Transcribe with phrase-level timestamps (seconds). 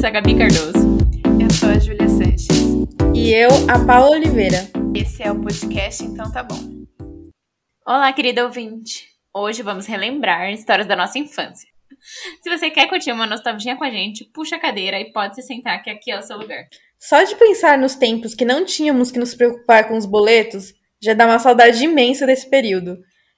[0.00, 0.96] sou a Gabi Cardoso.
[1.38, 2.48] Eu sou a Júlia Sanches.
[3.14, 4.66] E eu, a Paula Oliveira.
[4.94, 6.56] Esse é o podcast Então Tá Bom.
[7.86, 9.08] Olá, querida ouvinte.
[9.34, 11.68] Hoje vamos relembrar histórias da nossa infância.
[12.42, 15.42] Se você quer curtir uma nostalgia com a gente, puxa a cadeira e pode se
[15.42, 16.64] sentar, que aqui é o seu lugar.
[16.98, 21.12] Só de pensar nos tempos que não tínhamos que nos preocupar com os boletos, já
[21.12, 22.96] dá uma saudade imensa desse período.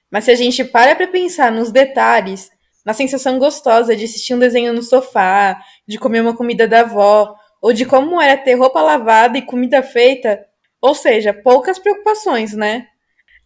[0.09, 2.49] Mas se a gente para pra pensar nos detalhes,
[2.85, 7.35] na sensação gostosa de assistir um desenho no sofá, de comer uma comida da avó,
[7.61, 10.45] ou de como era ter roupa lavada e comida feita,
[10.81, 12.87] ou seja, poucas preocupações, né?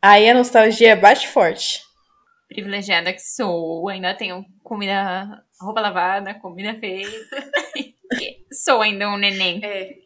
[0.01, 1.81] Aí a nostalgia bate forte.
[2.47, 7.11] Privilegiada que sou, ainda tenho comida, roupa lavada, comida feita.
[8.63, 9.61] sou ainda um neném.
[9.63, 9.97] É,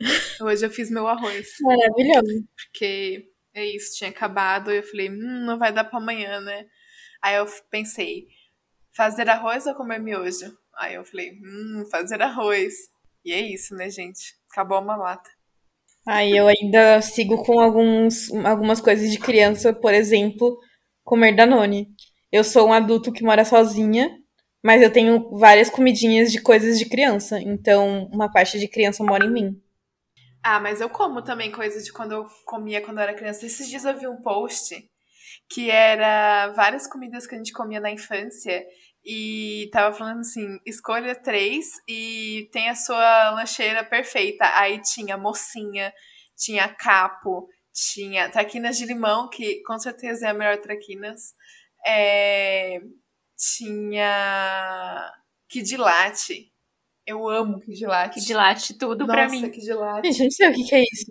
[0.42, 1.48] hoje eu fiz meu arroz.
[1.62, 2.46] Maravilhoso.
[2.56, 6.66] Porque é isso, tinha acabado e eu falei, hum, não vai dar pra amanhã, né?
[7.22, 8.28] Aí eu pensei,
[8.96, 10.58] fazer arroz ou comer miojo?
[10.82, 12.74] Aí eu falei, hum, fazer arroz.
[13.24, 14.36] E é isso, né, gente?
[14.52, 15.30] Acabou a mamata.
[16.08, 20.58] Aí eu ainda sigo com alguns, algumas coisas de criança, por exemplo,
[21.04, 21.88] comer Danone.
[22.32, 24.10] Eu sou um adulto que mora sozinha,
[24.64, 27.40] mas eu tenho várias comidinhas de coisas de criança.
[27.40, 29.62] Então, uma parte de criança mora em mim.
[30.42, 33.46] Ah, mas eu como também coisas de quando eu comia quando eu era criança.
[33.46, 34.76] Esses dias eu vi um post
[35.48, 38.66] que era várias comidas que a gente comia na infância
[39.04, 44.46] e tava falando assim, escolha três e tem a sua lancheira perfeita.
[44.56, 45.92] Aí tinha mocinha,
[46.36, 51.34] tinha capo, tinha traquinas de limão, que com certeza é a melhor traquinas.
[51.86, 52.80] É,
[53.38, 55.12] tinha
[55.50, 56.52] Kid Latte.
[57.06, 58.20] Eu amo Kid Latte.
[58.20, 59.50] Que dilate tudo Nossa, pra mim.
[59.50, 60.08] Kid Latte.
[60.14, 61.06] Gente, não sei o que, que é isso.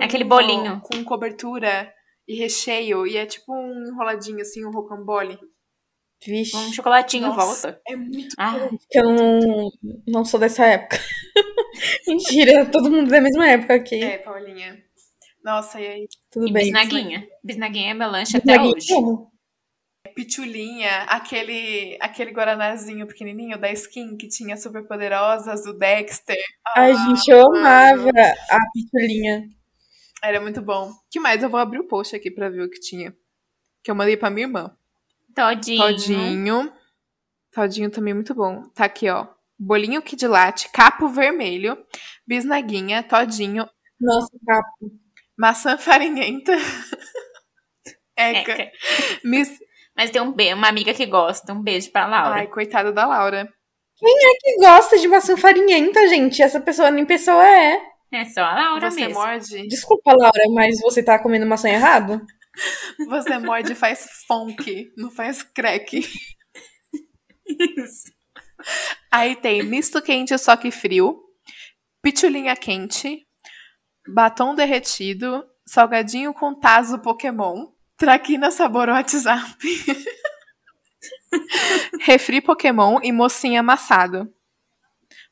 [0.00, 0.80] É aquele bolinho.
[0.80, 1.92] Com cobertura
[2.26, 3.06] e recheio.
[3.06, 5.38] E é tipo um enroladinho, assim, um rocambole.
[6.26, 7.80] Vixe, Um chocolatinho Nossa, volta.
[7.86, 9.70] É muito Ah, que eu não,
[10.06, 10.98] não sou dessa época.
[12.06, 14.02] Mentira, todo mundo da mesma época aqui.
[14.02, 14.82] É, Paulinha.
[15.42, 16.06] Nossa, e aí?
[16.30, 16.64] Tudo e bem.
[16.64, 17.28] bisnaguinha.
[17.42, 18.86] Bisnaguinha é meu lanche até hoje.
[18.88, 19.30] como?
[20.14, 26.36] Pitulinha, aquele, aquele guaranazinho pequenininho da Skin que tinha super poderosas, do Dexter.
[26.76, 28.10] Ai, gente, eu amava
[28.50, 29.42] a pitulinha.
[30.22, 30.90] Era muito bom.
[31.10, 31.42] que mais?
[31.42, 33.12] Eu vou abrir o post aqui pra ver o que tinha.
[33.82, 34.74] Que eu mandei pra minha irmã.
[35.34, 35.82] Todinho.
[35.82, 36.72] Todinho.
[37.52, 38.62] Todinho também muito bom.
[38.74, 39.26] Tá aqui, ó.
[39.58, 41.78] Bolinho Kid Latte, capo vermelho,
[42.26, 43.68] bisnaguinha, todinho,
[44.00, 44.92] Nossa, capo.
[45.38, 46.52] maçã farinhenta.
[48.16, 48.52] Eca.
[48.52, 48.72] Eca.
[49.24, 49.58] Miss...
[49.96, 51.52] Mas tem um be uma amiga que gosta.
[51.52, 52.34] Um beijo pra Laura.
[52.40, 53.48] Ai, coitada da Laura.
[53.96, 56.42] Que gosta de maçã farinhenta, gente.
[56.42, 57.80] Essa pessoa nem pessoa é.
[58.12, 59.14] É só a Laura Você mesmo.
[59.14, 59.68] morde?
[59.68, 62.20] Desculpa, Laura, mas você tá comendo maçã errado?
[63.08, 66.00] Você morde e faz funk, não faz crack.
[67.46, 68.12] Isso.
[69.10, 71.22] Aí tem misto quente só que frio,
[72.02, 73.26] pitulinha quente,
[74.08, 79.58] batom derretido, salgadinho com taso Pokémon, traquina sabor WhatsApp,
[82.00, 84.32] refri Pokémon e mocinha amassado.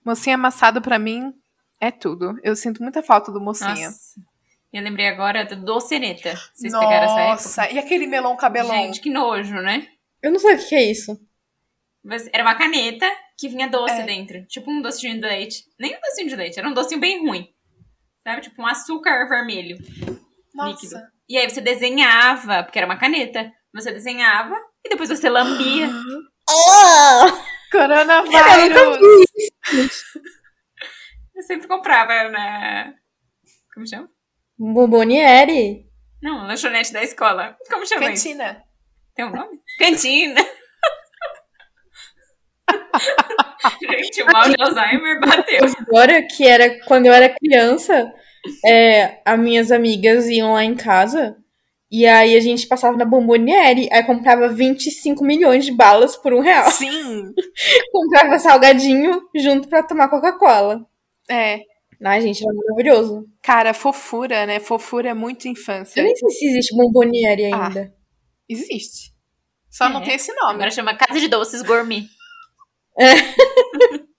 [0.05, 1.33] Mocinha amassado pra mim
[1.81, 2.39] é tudo.
[2.43, 3.89] Eu sinto muita falta do mocinha.
[3.89, 4.21] Nossa.
[4.73, 6.35] Eu lembrei agora do doceneta.
[6.55, 7.33] Vocês pegaram essa época?
[7.33, 8.71] Nossa, e aquele melão cabelão?
[8.75, 9.87] Gente, que nojo, né?
[10.23, 11.21] Eu não sei o que é isso.
[12.03, 13.07] Mas Era uma caneta
[13.39, 14.03] que vinha doce É.
[14.05, 14.45] dentro.
[14.47, 15.65] Tipo um docinho de leite.
[15.79, 17.53] Nem um docinho de leite, era um docinho bem ruim.
[18.27, 18.41] Sabe?
[18.43, 19.77] Tipo um açúcar vermelho.
[19.77, 20.95] líquido.
[20.95, 21.13] Nossa.
[21.29, 23.53] E aí você desenhava, porque era uma caneta.
[23.75, 25.89] Você desenhava e depois você lambia.
[27.71, 28.99] Coronavírus!
[31.35, 32.95] Eu sempre comprava na.
[33.75, 34.09] Como chama?
[34.73, 35.87] Bomboniere.
[36.23, 37.57] Não, lanchonete da escola.
[37.71, 38.29] Como chama isso?
[38.29, 38.63] Cantina.
[39.15, 39.59] Tem um nome?
[39.79, 40.41] Cantina.
[43.81, 45.61] Gente, o mal de Alzheimer bateu.
[45.81, 48.13] Agora que era quando eu era criança,
[48.65, 51.37] é, as minhas amigas iam lá em casa
[51.91, 56.41] e aí a gente passava na Bomboniere, aí comprava 25 milhões de balas por um
[56.41, 56.65] real.
[56.71, 57.35] Sim!
[57.93, 60.87] Comprava salgadinho junto pra tomar Coca-Cola.
[61.29, 61.61] É.
[62.05, 63.27] Ai, gente, era maravilhoso.
[63.43, 64.59] Cara, fofura, né?
[64.61, 66.01] Fofura é muito infância.
[66.01, 67.67] Eu nem sei se existe Bomboniere Ah.
[67.67, 67.95] ainda.
[68.49, 69.13] Existe.
[69.71, 70.05] Só não É.
[70.05, 70.55] tem esse nome.
[70.55, 72.05] Agora chama Casa de Doces Gourmet.
[72.99, 72.99] É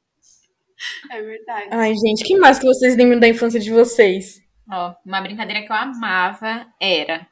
[1.21, 1.67] verdade.
[1.71, 4.41] Ai, gente, que mais que vocês lembram da infância de vocês?
[4.71, 7.27] Ó, uma brincadeira que eu amava era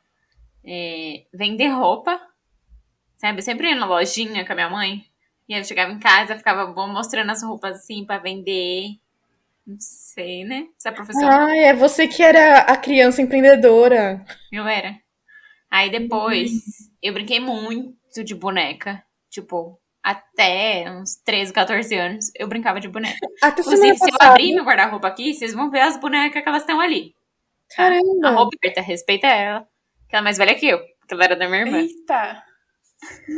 [0.65, 2.19] é, vender roupa.
[3.17, 3.39] Sabe?
[3.39, 5.03] Eu sempre ia na lojinha com a minha mãe.
[5.47, 8.89] E aí eu chegava em casa, ficava bom mostrando as roupas assim pra vender.
[9.65, 10.67] Não sei, né?
[10.77, 11.45] Se a professora.
[11.45, 14.23] Ai, é você que era a criança empreendedora.
[14.51, 14.95] Eu era.
[15.69, 16.51] Aí depois,
[17.01, 19.03] eu brinquei muito de boneca.
[19.29, 23.15] Tipo, até uns 13, 14 anos, eu brincava de boneca.
[23.41, 26.63] Até Inclusive, se eu abrir meu guarda-roupa aqui, vocês vão ver as bonecas que elas
[26.63, 27.15] estão ali.
[27.75, 28.27] Caramba.
[28.27, 29.61] A Roberta, respeita ela.
[30.09, 31.77] Que ela é mais velha que eu, porque ela era da minha irmã.
[31.77, 32.43] Eita!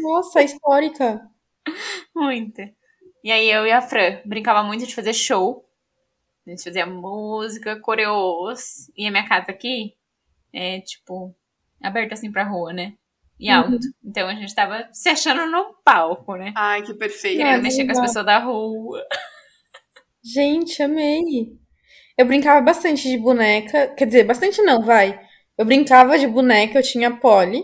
[0.02, 1.22] Nossa, histórica.
[2.16, 2.62] Muito.
[3.24, 5.64] E aí eu e a Fran brincava muito de fazer show.
[6.46, 8.90] A gente fazia música, coreos.
[8.98, 9.94] E a minha casa aqui
[10.54, 11.34] é, tipo,
[11.82, 12.94] aberta assim pra rua, né?
[13.40, 13.58] E Uhum.
[13.58, 13.80] alto.
[14.04, 16.54] Então a gente tava se achando no palco, né?
[16.56, 17.42] Ai, que perfeito.
[17.42, 19.02] É, Querendo mexer com as pessoas da rua.
[20.24, 21.58] Gente, amei.
[22.18, 23.88] Eu brincava bastante de boneca.
[23.96, 25.20] Quer dizer, bastante não, vai.
[25.58, 27.64] Eu brincava de boneca, eu tinha Polly.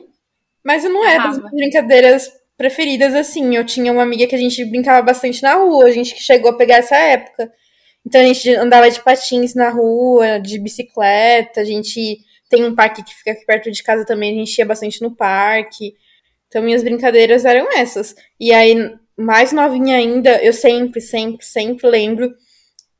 [0.64, 3.56] Mas eu não era das minhas brincadeiras preferidas assim.
[3.56, 5.86] Eu tinha uma amiga que a gente brincava bastante na rua.
[5.86, 7.52] A gente que chegou a pegar essa época.
[8.06, 11.62] Então a gente andava de patins na rua, de bicicleta.
[11.62, 12.20] A gente
[12.50, 14.34] tem um parque que fica aqui perto de casa também.
[14.34, 15.94] A gente ia bastante no parque.
[16.48, 18.16] Então minhas brincadeiras eram essas.
[18.40, 18.76] E aí,
[19.18, 22.34] mais novinha ainda, eu sempre, sempre, sempre lembro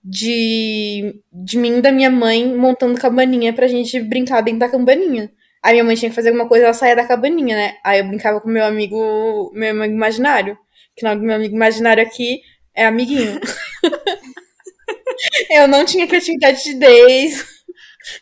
[0.04, 5.32] de, de mim e da minha mãe montando cabaninha pra gente brincar dentro da cabaninha.
[5.64, 7.78] Aí minha mãe tinha que fazer alguma coisa, ela saía da cabaninha, né?
[7.84, 10.58] Aí eu brincava com meu amigo, meu amigo imaginário.
[10.96, 12.42] Que o nome do meu amigo imaginário aqui
[12.76, 13.40] é amiguinho.
[15.52, 17.44] eu não tinha criatividade desde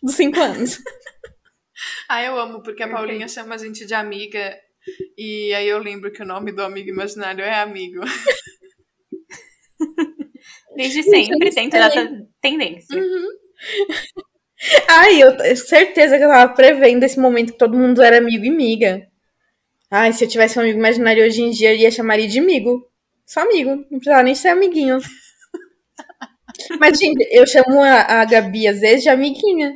[0.02, 0.80] dos cinco anos.
[2.10, 4.58] Ah, eu amo, porque a Paulinha chama a gente de amiga.
[5.18, 8.02] E aí eu lembro que o nome do amigo imaginário é amigo.
[10.76, 11.90] Desde sempre, dentro da
[12.42, 13.04] tendência.
[14.88, 18.46] Ai, eu tenho certeza que eu tava prevendo esse momento que todo mundo era amigo
[18.46, 19.08] e miga.
[19.90, 22.40] Ai, se eu tivesse um amigo imaginário hoje em dia, eu ia chamar ele de
[22.40, 22.86] amigo.
[23.26, 25.00] Só amigo, não precisava nem ser amiguinho.
[26.80, 29.74] Mas, gente, eu chamo a, a Gabi às vezes de amiguinha.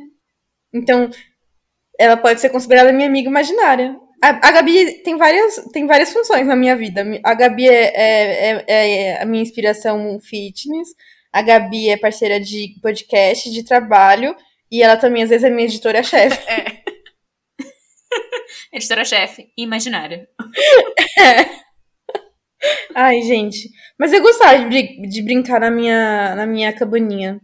[0.74, 1.10] Então,
[1.98, 3.96] ela pode ser considerada minha amiga imaginária.
[4.22, 7.04] A, a Gabi tem várias, tem várias funções na minha vida.
[7.24, 10.90] A Gabi é, é, é- é a minha inspiração fitness.
[11.32, 14.36] A Gabi é parceira de podcast, de trabalho.
[14.70, 16.38] E ela também, às vezes, é minha editora-chefe.
[18.72, 18.76] É.
[18.76, 20.28] Editora-chefe, imaginária.
[22.94, 23.68] Ai, gente.
[23.98, 27.40] Mas eu gostava de, de brincar na minha, na minha cabaninha.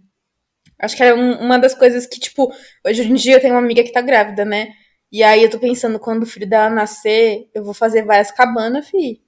[0.80, 2.52] Acho que era um- uma das coisas que, tipo,
[2.86, 4.68] hoje em dia eu tenho uma amiga que tá grávida, né?
[5.10, 8.88] E aí eu tô pensando, quando o filho dela nascer, eu vou fazer várias cabanas,
[8.88, 9.20] fi.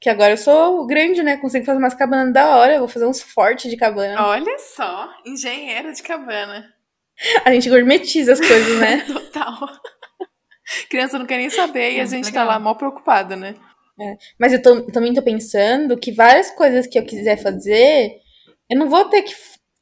[0.00, 1.36] Que agora eu sou grande, né?
[1.36, 2.72] Consigo fazer umas cabanas da hora.
[2.74, 4.26] Eu vou fazer uns fortes de cabana.
[4.28, 6.66] Olha só, engenheira de cabana.
[7.44, 9.04] A gente gourmetiza as coisas, né?
[9.06, 9.68] Total.
[10.88, 12.46] Criança não quer nem saber e a gente legal.
[12.46, 13.54] tá lá mó preocupada, né?
[14.38, 18.12] Mas eu tô- também tô pensando que várias coisas que eu quiser fazer,
[18.70, 19.34] eu não vou ter que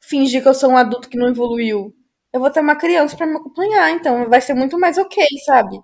[0.02, 1.94] fingir que eu sou um adulto que não evoluiu.
[2.32, 5.78] Eu vou ter uma criança pra me acompanhar, então vai ser muito mais ok, sabe?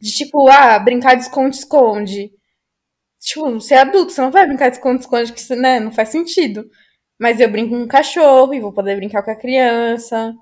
[0.00, 2.32] De tipo, ah, brincar de esconde-esconde.
[3.20, 6.68] Tipo, você é adulto, você não vai brincar de esconde-esconde, que né, não faz sentido.
[7.18, 10.34] Mas eu brinco com um cachorro e vou poder brincar com a criança.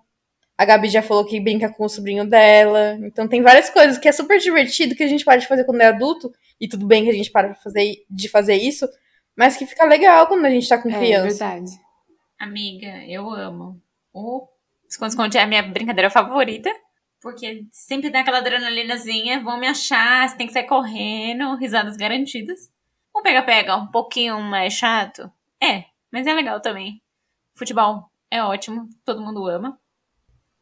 [0.59, 2.99] A Gabi já falou que brinca com o sobrinho dela.
[3.03, 5.87] Então tem várias coisas que é super divertido que a gente pode fazer quando é
[5.87, 6.33] adulto.
[6.65, 8.89] E tudo bem que a gente para de fazer, de fazer isso,
[9.37, 11.29] mas que fica legal quando a gente tá com criança.
[11.29, 11.79] verdade.
[12.39, 13.79] Amiga, eu amo.
[14.15, 14.49] O
[14.89, 16.75] esconde-esconde é a minha brincadeira favorita.
[17.21, 22.73] Porque sempre dá aquela adrenalinazinha, vão me achar, você tem que sair correndo, risadas garantidas.
[23.15, 25.31] O pega-pega um pouquinho mais chato?
[25.63, 27.03] É, mas é legal também.
[27.55, 29.79] Futebol é ótimo, todo mundo ama.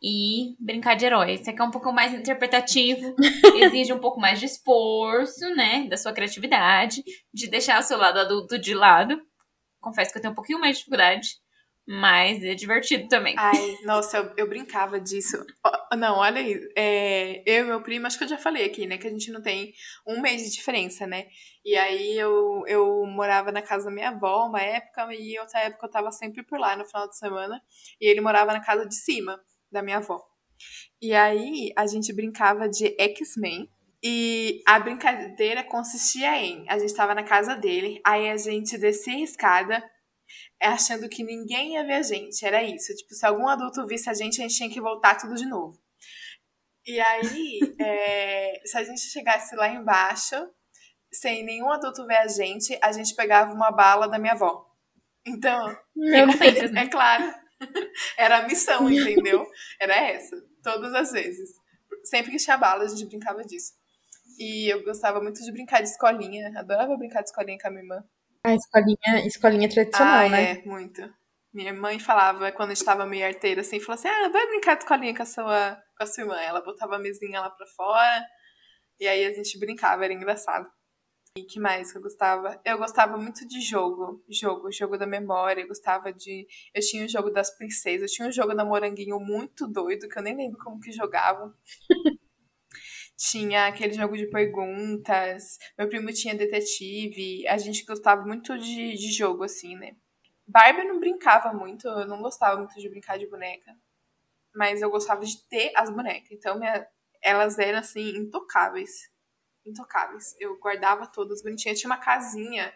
[0.03, 1.39] E brincar de herói.
[1.39, 3.15] Você quer um pouco mais interpretativo,
[3.57, 5.87] exige um pouco mais de esforço, né?
[5.89, 9.21] Da sua criatividade, de deixar o seu lado adulto de lado.
[9.81, 11.29] Confesso que eu tenho um pouquinho mais de dificuldade,
[11.87, 13.37] mas é divertido também.
[13.39, 15.37] Ai, nossa, eu, eu brincava disso.
[15.97, 16.59] Não, olha aí.
[16.77, 18.99] é, eu e meu primo, acho que eu já falei aqui, né?
[18.99, 19.73] Que a gente não tem
[20.05, 21.27] um mês de diferença, né?
[21.65, 25.87] E aí eu, eu morava na casa da minha avó uma época, e outra época
[25.87, 27.63] eu tava sempre por lá no final de semana.
[28.01, 29.41] E ele morava na casa de cima
[29.73, 30.23] da minha avó.
[31.01, 33.69] E aí a gente brincava de X-Men.
[34.05, 39.15] E a brincadeira consistia em: a gente tava na casa dele, aí a gente descia
[39.15, 39.91] a escada
[40.61, 42.45] achando que ninguém ia ver a gente.
[42.45, 42.95] Era isso.
[42.95, 45.79] Tipo, se algum adulto visse a gente, a gente tinha que voltar tudo de novo.
[46.87, 50.35] E aí, é, se a gente chegasse lá embaixo,
[51.13, 54.67] sem nenhum adulto ver a gente, a gente pegava uma bala da minha avó.
[55.27, 56.23] Então, né?
[56.77, 57.42] é claro.
[58.17, 59.47] Era a missão, entendeu?
[59.81, 60.37] Era essa.
[60.63, 61.51] Todas as vezes.
[62.05, 63.73] Sempre que tinha bala, a gente brincava disso.
[64.39, 66.53] E eu gostava muito de brincar de escolinha.
[66.59, 68.05] Adorava brincar de escolinha com a minha irmã.
[68.45, 70.53] A escolinha, escolinha tradicional, ah, né?
[70.53, 71.03] é, muito.
[71.53, 74.75] Minha mãe falava, quando a gente tava meio arteira, assim, falou assim, ah, vai brincar
[74.75, 76.41] de escolinha com a sua, com a sua irmã.
[76.41, 78.27] Ela botava a mesinha lá pra fora,
[78.99, 80.67] e aí a gente brincava, era engraçado.
[81.35, 82.61] E que mais que eu gostava?
[82.63, 84.23] Eu gostava muito de jogo.
[84.29, 85.63] Jogo, jogo da memória.
[85.63, 86.47] Eu gostava de.
[86.75, 88.11] Eu tinha o jogo das princesas.
[88.11, 91.57] Eu tinha um jogo da Moranguinho muito doido, que eu nem lembro como que jogava.
[93.17, 95.57] tinha aquele jogo de perguntas.
[95.79, 97.49] Meu primo tinha detetive.
[97.49, 99.97] A gente gostava muito de, de jogo, assim, né?
[100.47, 101.89] Barbie eu não brincava muito.
[101.89, 103.75] Eu não gostava muito de brincar de boneca.
[104.55, 106.31] Mas eu gostava de ter as bonecas.
[106.31, 106.87] Então, minha,
[107.23, 109.12] elas eram, assim, intocáveis
[109.67, 110.35] intocáveis.
[110.39, 111.79] Eu guardava todas bonitinhas.
[111.79, 112.73] Tinha uma casinha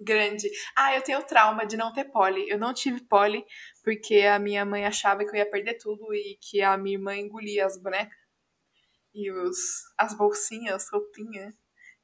[0.00, 0.48] grande.
[0.76, 2.48] Ah, eu tenho trauma de não ter pole.
[2.48, 3.44] Eu não tive pole
[3.82, 7.16] porque a minha mãe achava que eu ia perder tudo e que a minha irmã
[7.16, 8.16] engolia as bonecas
[9.14, 9.56] e os,
[9.96, 11.52] as bolsinhas, roupinha.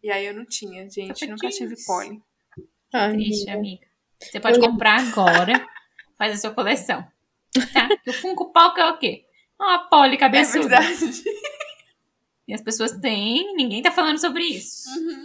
[0.03, 1.27] E aí eu não tinha, gente.
[1.27, 2.21] Nunca tive pole.
[2.55, 3.87] Que triste, amiga.
[4.21, 5.67] Você pode comprar agora,
[6.19, 7.07] faz a sua coleção.
[7.73, 7.89] Tá?
[8.07, 9.25] o Funko Pop é o quê?
[9.59, 10.77] Uma pole cabeçuda.
[10.77, 11.25] É verdade.
[12.47, 14.89] E as pessoas têm, ninguém tá falando sobre isso.
[14.91, 15.25] Uhum.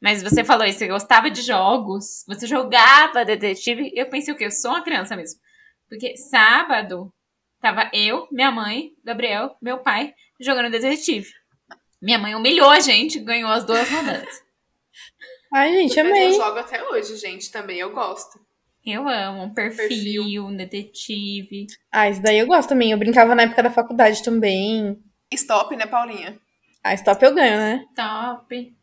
[0.00, 3.90] Mas você falou isso, você gostava de jogos, você jogava detetive.
[3.94, 4.44] Eu pensei o quê?
[4.44, 5.40] Eu sou uma criança mesmo.
[5.88, 7.12] Porque sábado
[7.60, 11.28] tava eu, minha mãe, Gabriel, meu pai, jogando detetive.
[12.00, 14.42] Minha mãe humilhou a gente, ganhou as duas rodadas.
[15.52, 16.26] Ai, gente, amei.
[16.26, 18.38] Mas eu jogo até hoje, gente, também, eu gosto.
[18.84, 21.66] Eu amo um perfil, perfil, um detetive.
[21.90, 22.92] Ah, isso daí eu gosto também.
[22.92, 24.96] Eu brincava na época da faculdade também.
[25.32, 26.38] Stop, né, Paulinha?
[26.82, 27.84] Ah, stop eu ganho, né?
[27.90, 28.76] Stop.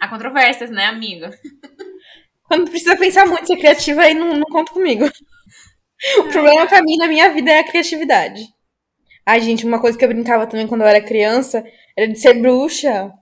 [0.00, 1.30] Há controvérsias, né, amiga?
[2.44, 5.04] Quando precisa pensar muito, ser criativa, aí não, não conta comigo.
[6.18, 8.46] O problema pra mim na minha vida é a criatividade.
[9.24, 11.64] Ai, gente, uma coisa que eu brincava também quando eu era criança
[11.96, 13.12] era de ser bruxa.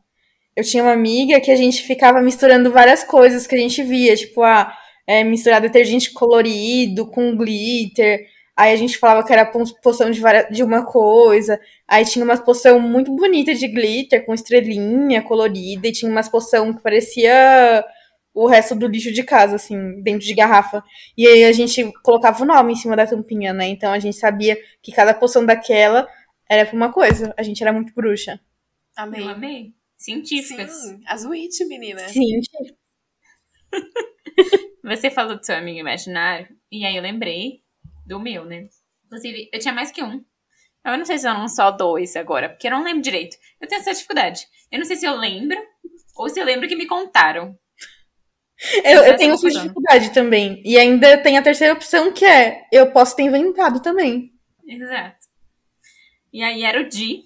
[0.57, 4.17] Eu tinha uma amiga que a gente ficava misturando várias coisas que a gente via,
[4.17, 4.75] tipo, ah,
[5.07, 8.27] é, misturar detergente colorido com glitter.
[8.61, 11.59] Aí a gente falava que era poção de, várias, de uma coisa.
[11.89, 15.89] Aí tinha uma poção muito bonita de glitter, com estrelinha colorida.
[15.89, 17.83] E tinha umas poção que parecia
[18.35, 20.85] o resto do lixo de casa, assim, dentro de garrafa.
[21.17, 23.67] E aí a gente colocava o nome em cima da tampinha, né?
[23.67, 26.07] Então a gente sabia que cada poção daquela
[26.47, 27.33] era pra uma coisa.
[27.39, 28.39] A gente era muito bruxa.
[28.95, 29.23] Amei.
[29.23, 29.73] Eu amei.
[29.97, 30.71] Científicas.
[30.71, 32.01] Sim, as witch, menina.
[32.09, 32.43] Sim.
[34.85, 37.63] Você falou do seu amigo imaginário, e aí eu lembrei
[38.11, 38.69] do meu, né?
[39.07, 40.23] Inclusive, eu tinha mais que um.
[40.85, 43.37] Eu não sei se eram só dois agora, porque eu não lembro direito.
[43.61, 44.47] Eu tenho essa dificuldade.
[44.71, 45.57] Eu não sei se eu lembro
[46.17, 47.57] ou se eu lembro que me contaram.
[48.85, 50.61] Eu, eu tenho essa dificuldade também.
[50.65, 54.33] E ainda tem a terceira opção que é eu posso ter inventado também.
[54.67, 55.27] Exato.
[56.33, 57.23] E aí era o Di.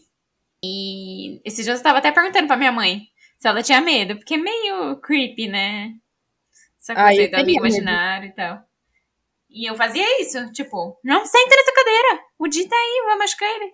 [0.62, 4.34] E esses dias eu tava até perguntando pra minha mãe se ela tinha medo, porque
[4.34, 5.94] é meio creepy, né?
[6.80, 8.64] Essa coisa aí do amigo imaginário e tal.
[9.54, 12.24] E eu fazia isso, tipo, não senta nessa cadeira.
[12.36, 13.72] O Di tá aí, vai machucar ele.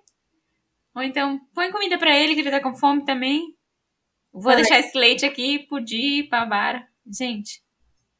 [0.94, 3.56] Ou então, põe comida para ele, que ele tá com fome também.
[4.30, 6.86] Vou deixar esse leite aqui pro Di, pra Bara.
[7.10, 7.62] Gente,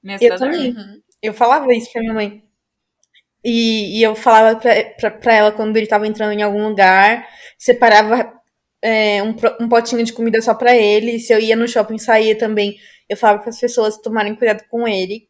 [0.03, 0.71] me Eu também.
[0.71, 1.03] Uhum.
[1.23, 2.43] Eu falava isso pra minha mãe.
[3.45, 7.29] E, e eu falava pra, pra, pra, ela quando ele tava entrando em algum lugar,
[7.59, 8.41] separava
[8.83, 11.19] é, um, um potinho de comida só pra ele.
[11.19, 14.89] Se eu ia no shopping saía também, eu falava para as pessoas tomarem cuidado com
[14.89, 15.30] ele.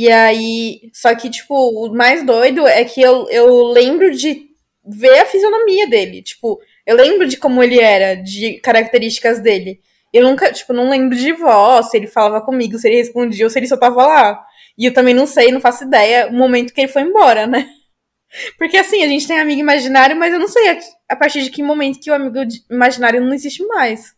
[0.00, 4.48] E aí, só que, tipo, o mais doido é que eu, eu lembro de
[4.82, 6.22] ver a fisionomia dele.
[6.22, 9.78] Tipo, eu lembro de como ele era, de características dele.
[10.10, 13.50] Eu nunca, tipo, não lembro de voz, se ele falava comigo, se ele respondia ou
[13.50, 14.42] se ele só tava lá.
[14.78, 17.68] E eu também não sei, não faço ideia o momento que ele foi embora, né?
[18.56, 20.78] Porque assim, a gente tem amigo imaginário, mas eu não sei a,
[21.10, 22.38] a partir de que momento que o amigo
[22.70, 24.14] imaginário não existe mais.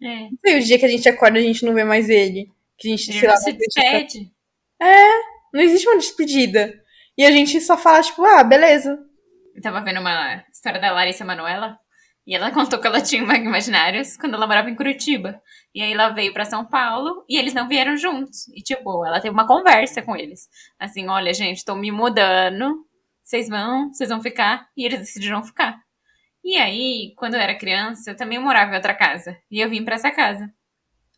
[0.00, 0.30] É.
[0.30, 2.48] Não sei o dia que a gente acorda e a gente não vê mais ele.
[2.78, 4.33] Que a gente, ele sei lá, se despede.
[4.84, 5.22] É,
[5.52, 6.74] não existe uma despedida.
[7.16, 8.98] E a gente só fala, tipo, ah, beleza.
[9.54, 11.78] Eu tava vendo uma história da Larissa Manuela.
[12.26, 15.40] E ela contou que ela tinha imaginários quando ela morava em Curitiba.
[15.74, 18.48] E aí ela veio para São Paulo e eles não vieram juntos.
[18.48, 20.48] E tipo, ela teve uma conversa com eles.
[20.78, 22.84] Assim, olha, gente, tô me mudando.
[23.22, 24.68] Vocês vão, vocês vão ficar.
[24.76, 25.78] E eles decidiram ficar.
[26.42, 29.36] E aí, quando eu era criança, eu também morava em outra casa.
[29.50, 30.52] E eu vim para essa casa.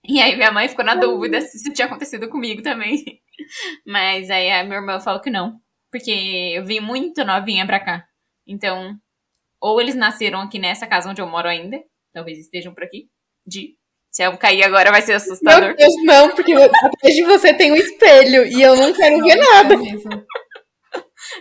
[0.08, 3.04] E aí minha mãe ficou na dúvida se isso tinha acontecido comigo também.
[3.86, 5.60] Mas aí a minha irmã falou que não.
[5.90, 6.10] Porque
[6.54, 8.06] eu vim muito novinha pra cá.
[8.46, 8.96] Então,
[9.60, 11.82] ou eles nasceram aqui nessa casa onde eu moro ainda.
[12.12, 13.08] Talvez estejam por aqui.
[13.46, 13.76] De.
[14.10, 15.68] Se eu cair agora vai ser assustador.
[15.68, 19.36] Meu Deus, não, porque atrás de você tem um espelho e eu não quero ver
[19.36, 19.74] nada.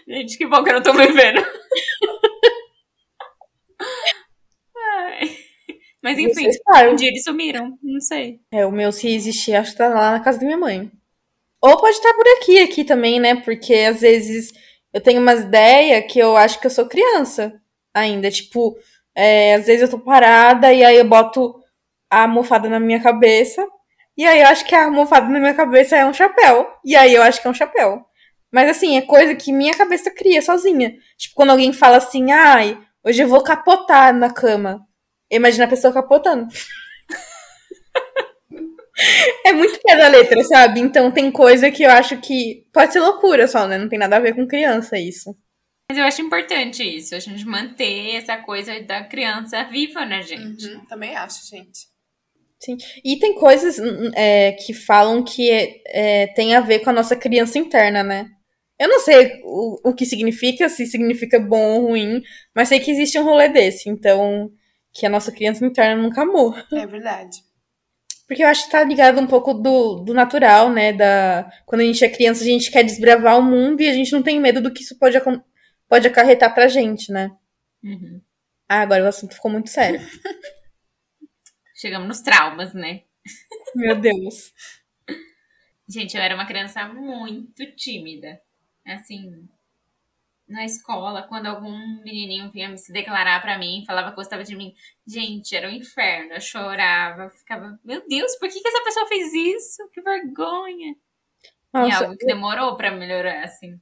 [0.07, 1.41] Gente, que bom que eu não tô me vendo.
[4.77, 5.37] Ai.
[6.05, 6.47] Mas enfim,
[6.91, 8.39] um dia eles sumiram, não sei.
[8.51, 10.91] É, o meu, se existir, acho que tá lá na casa da minha mãe.
[11.59, 13.37] Ou pode estar por aqui, aqui também, né?
[13.37, 14.53] Porque às vezes
[14.93, 17.59] eu tenho umas ideias que eu acho que eu sou criança
[17.91, 18.29] ainda.
[18.29, 18.77] Tipo,
[19.15, 21.55] é, às vezes eu tô parada e aí eu boto
[22.07, 23.67] a almofada na minha cabeça,
[24.15, 26.67] E aí eu acho que a almofada na minha cabeça é um chapéu.
[26.85, 28.05] E aí eu acho que é um chapéu.
[28.51, 30.95] Mas assim, é coisa que minha cabeça cria sozinha.
[31.17, 34.85] Tipo, quando alguém fala assim, ai, hoje eu vou capotar na cama.
[35.31, 36.47] Imagina a pessoa capotando.
[39.45, 40.79] é muito pé da letra, sabe?
[40.79, 43.77] Então tem coisa que eu acho que pode ser loucura só, né?
[43.77, 45.35] Não tem nada a ver com criança isso.
[45.89, 50.67] Mas eu acho importante isso, a gente manter essa coisa da criança viva na gente.
[50.67, 51.87] Uhum, também acho, gente.
[52.59, 52.77] Sim.
[53.03, 53.77] E tem coisas
[54.15, 55.51] é, que falam que
[55.87, 58.31] é, tem a ver com a nossa criança interna, né?
[58.79, 62.21] Eu não sei o, o que significa, se significa bom ou ruim,
[62.53, 63.87] mas sei que existe um rolê desse.
[63.87, 64.51] Então,
[64.95, 66.65] que a nossa criança interna nunca morra.
[66.71, 67.43] É verdade.
[68.25, 70.93] Porque eu acho que tá ligado um pouco do, do natural, né?
[70.93, 74.13] Da, quando a gente é criança, a gente quer desbravar o mundo e a gente
[74.13, 75.17] não tem medo do que isso pode,
[75.89, 77.29] pode acarretar pra gente, né?
[77.83, 78.21] Uhum.
[78.69, 79.99] Ah, agora o assunto ficou muito sério.
[81.75, 83.01] Chegamos nos traumas, né?
[83.75, 84.53] Meu Deus.
[85.87, 88.41] Gente, eu era uma criança muito tímida.
[88.87, 89.45] Assim,
[90.47, 94.73] na escola, quando algum menininho vinha se declarar para mim, falava que gostava de mim,
[95.07, 96.33] gente, era um inferno.
[96.33, 99.89] Eu chorava, ficava, meu Deus, por que, que essa pessoa fez isso?
[99.93, 100.95] Que vergonha.
[101.73, 103.79] Nossa, e algo que demorou para melhorar, assim.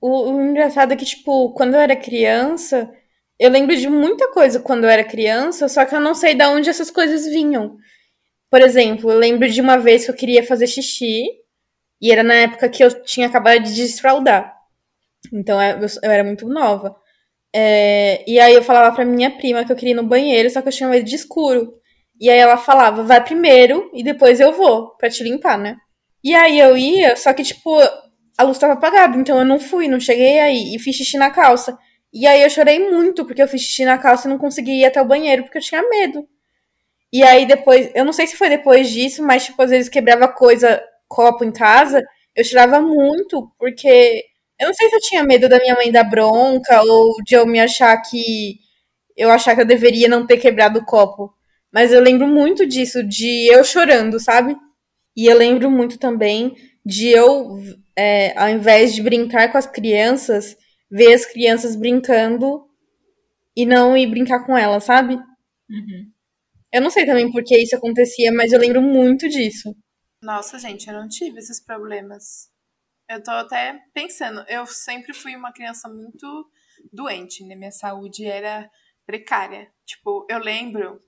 [0.00, 2.92] O, o engraçado é que, tipo, quando eu era criança,
[3.38, 6.44] eu lembro de muita coisa quando eu era criança, só que eu não sei de
[6.44, 7.76] onde essas coisas vinham.
[8.50, 11.24] Por exemplo, eu lembro de uma vez que eu queria fazer xixi,
[12.00, 14.61] e era na época que eu tinha acabado de desfraldar.
[15.32, 16.96] Então é, eu, eu era muito nova.
[17.54, 20.62] É, e aí eu falava pra minha prima que eu queria ir no banheiro, só
[20.62, 21.72] que eu tinha medo de escuro.
[22.20, 25.76] E aí ela falava, vai primeiro e depois eu vou, pra te limpar, né?
[26.24, 27.70] E aí eu ia, só que, tipo,
[28.38, 31.30] a luz tava apagada, então eu não fui, não cheguei aí e fiz xixi na
[31.30, 31.78] calça.
[32.12, 34.86] E aí eu chorei muito, porque eu fiz xixi na calça e não consegui ir
[34.86, 36.26] até o banheiro, porque eu tinha medo.
[37.12, 40.28] E aí depois, eu não sei se foi depois disso, mas, tipo, às vezes quebrava
[40.28, 42.02] coisa copo em casa,
[42.34, 44.24] eu chorava muito, porque
[44.62, 47.44] eu não sei se eu tinha medo da minha mãe dar bronca ou de eu
[47.44, 48.60] me achar que
[49.16, 51.34] eu achar que eu deveria não ter quebrado o copo.
[51.72, 54.56] Mas eu lembro muito disso, de eu chorando, sabe?
[55.16, 57.58] E eu lembro muito também de eu,
[57.96, 60.56] é, ao invés de brincar com as crianças,
[60.90, 62.64] ver as crianças brincando
[63.56, 65.14] e não ir brincar com elas, sabe?
[65.14, 66.10] Uhum.
[66.72, 69.74] Eu não sei também por que isso acontecia, mas eu lembro muito disso.
[70.22, 72.51] Nossa, gente, eu não tive esses problemas.
[73.12, 76.50] Eu tô até pensando, eu sempre fui uma criança muito
[76.92, 77.54] doente, né?
[77.54, 78.70] Minha saúde era
[79.04, 79.72] precária.
[79.84, 81.02] Tipo, eu lembro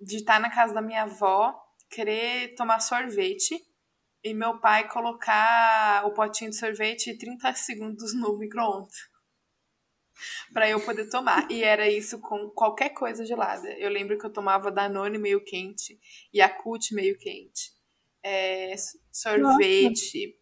[0.00, 1.54] de estar na casa da minha avó,
[1.88, 3.56] querer tomar sorvete
[4.24, 8.96] e meu pai colocar o potinho de sorvete 30 segundos no micro-ondas
[10.52, 11.50] para eu poder tomar.
[11.50, 13.68] E era isso com qualquer coisa gelada.
[13.78, 15.98] Eu lembro que eu tomava Danone meio quente,
[16.32, 17.76] e Yakult meio quente
[18.26, 18.74] é,
[19.12, 20.36] sorvete,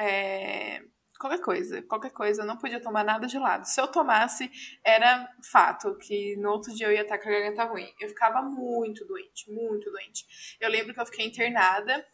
[0.00, 0.82] é,
[1.18, 3.68] qualquer coisa, qualquer coisa, eu não podia tomar nada gelado.
[3.68, 4.50] Se eu tomasse,
[4.82, 7.92] era fato que no outro dia eu ia estar com a garganta ruim.
[8.00, 10.56] Eu ficava muito doente, muito doente.
[10.58, 12.04] Eu lembro que eu fiquei internada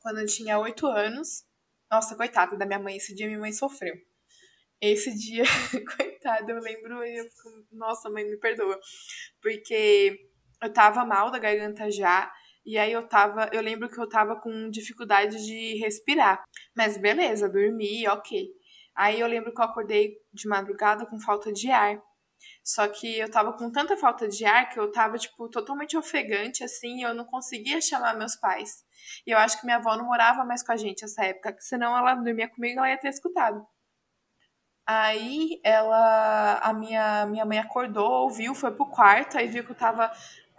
[0.00, 1.44] quando eu tinha oito anos.
[1.88, 3.94] Nossa, coitada da minha mãe, esse dia minha mãe sofreu.
[4.80, 5.44] Esse dia,
[5.96, 8.80] coitada, eu lembro e eu fico, nossa, mãe, me perdoa.
[9.40, 10.28] Porque
[10.60, 12.32] eu tava mal da garganta já,
[12.64, 16.42] e aí eu tava, eu lembro que eu tava com dificuldade de respirar.
[16.76, 18.48] Mas beleza, dormi, ok.
[18.94, 22.00] Aí eu lembro que eu acordei de madrugada com falta de ar.
[22.64, 26.62] Só que eu tava com tanta falta de ar que eu tava, tipo, totalmente ofegante,
[26.64, 28.84] assim, e eu não conseguia chamar meus pais.
[29.26, 31.62] E eu acho que minha avó não morava mais com a gente nessa época, que
[31.62, 33.66] senão ela dormia comigo ela ia ter escutado.
[34.86, 39.76] Aí ela, a minha, minha mãe acordou, ouviu, foi pro quarto, aí viu que eu
[39.76, 40.10] tava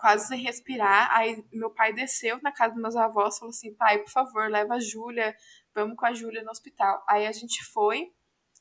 [0.03, 1.15] quase sem respirar.
[1.15, 4.73] Aí meu pai desceu na casa dos meus avós, falou assim: pai, por favor, leva
[4.73, 5.33] a Júlia,
[5.73, 7.01] vamos com a Júlia no hospital.
[7.07, 8.11] Aí a gente foi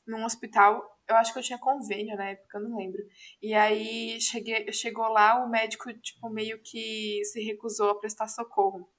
[0.07, 3.01] num hospital, eu acho que eu tinha convênio na época, eu não lembro.
[3.41, 8.89] E aí cheguei, chegou lá, o médico, tipo, meio que se recusou a prestar socorro.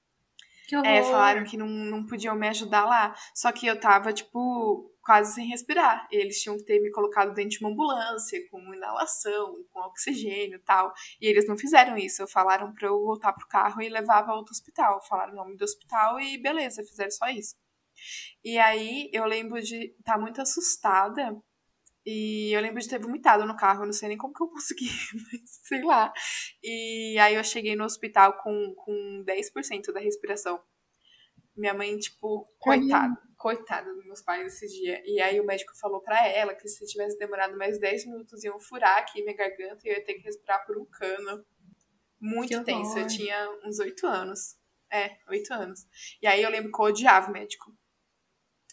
[0.67, 3.15] Que é, falaram que não, não podiam me ajudar lá.
[3.33, 6.07] Só que eu tava, tipo, quase sem respirar.
[6.11, 10.63] Eles tinham que ter me colocado dentro de uma ambulância, com inalação, com oxigênio e
[10.63, 10.91] tal.
[11.21, 12.27] E eles não fizeram isso.
[12.27, 14.99] Falaram pra eu voltar pro carro e levar pra outro hospital.
[15.07, 17.55] Falaram o nome do hospital e beleza, fizeram só isso.
[18.43, 21.37] E aí eu lembro de estar tá muito assustada.
[22.03, 24.47] E eu lembro de ter vomitado no carro, eu não sei nem como que eu
[24.47, 24.85] consegui,
[25.31, 26.13] mas sei lá.
[26.63, 30.61] E aí eu cheguei no hospital com, com 10% da respiração.
[31.55, 35.03] Minha mãe, tipo, coitada coitada dos meus pais esse dia.
[35.05, 38.59] E aí o médico falou para ela que se tivesse demorado mais 10 minutos iam
[38.59, 41.45] furar aqui minha garganta e eu ia ter que respirar por um cano.
[42.19, 42.97] Muito tenso.
[42.97, 44.57] Eu tinha uns 8 anos.
[44.91, 45.81] É, oito anos.
[46.21, 47.71] E aí eu lembro que eu odiava o médico.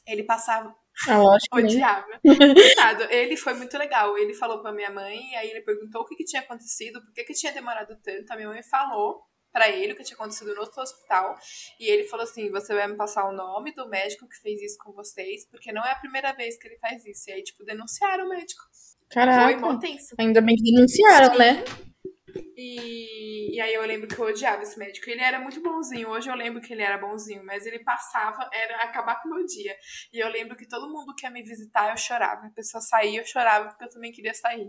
[0.06, 0.74] Ele passava.
[1.06, 1.54] Ah, lógico.
[1.60, 1.62] né?
[1.62, 2.20] Odiava.
[2.22, 4.16] Coitado, ele foi muito legal.
[4.16, 7.24] Ele falou pra minha mãe, aí ele perguntou o que, que tinha acontecido, por que,
[7.24, 8.30] que tinha demorado tanto.
[8.30, 11.36] A minha mãe falou pra ele o que tinha acontecido no outro hospital.
[11.78, 14.78] E ele falou assim: você vai me passar o nome do médico que fez isso
[14.78, 17.28] com vocês, porque não é a primeira vez que ele faz isso.
[17.28, 18.62] E aí, tipo, denunciaram o médico.
[19.12, 19.24] Foi
[19.56, 19.78] mó Caraca.
[19.78, 20.14] tenso.
[20.18, 21.62] Ainda bem que denunciaram, né?
[22.56, 25.08] E, e aí eu lembro que eu odiava esse médico.
[25.10, 26.08] Ele era muito bonzinho.
[26.08, 29.44] Hoje eu lembro que ele era bonzinho, mas ele passava, era acabar com o meu
[29.44, 29.76] dia.
[30.12, 32.46] E eu lembro que todo mundo que ia me visitar, eu chorava.
[32.46, 34.66] A pessoa saía, eu chorava, porque eu também queria sair.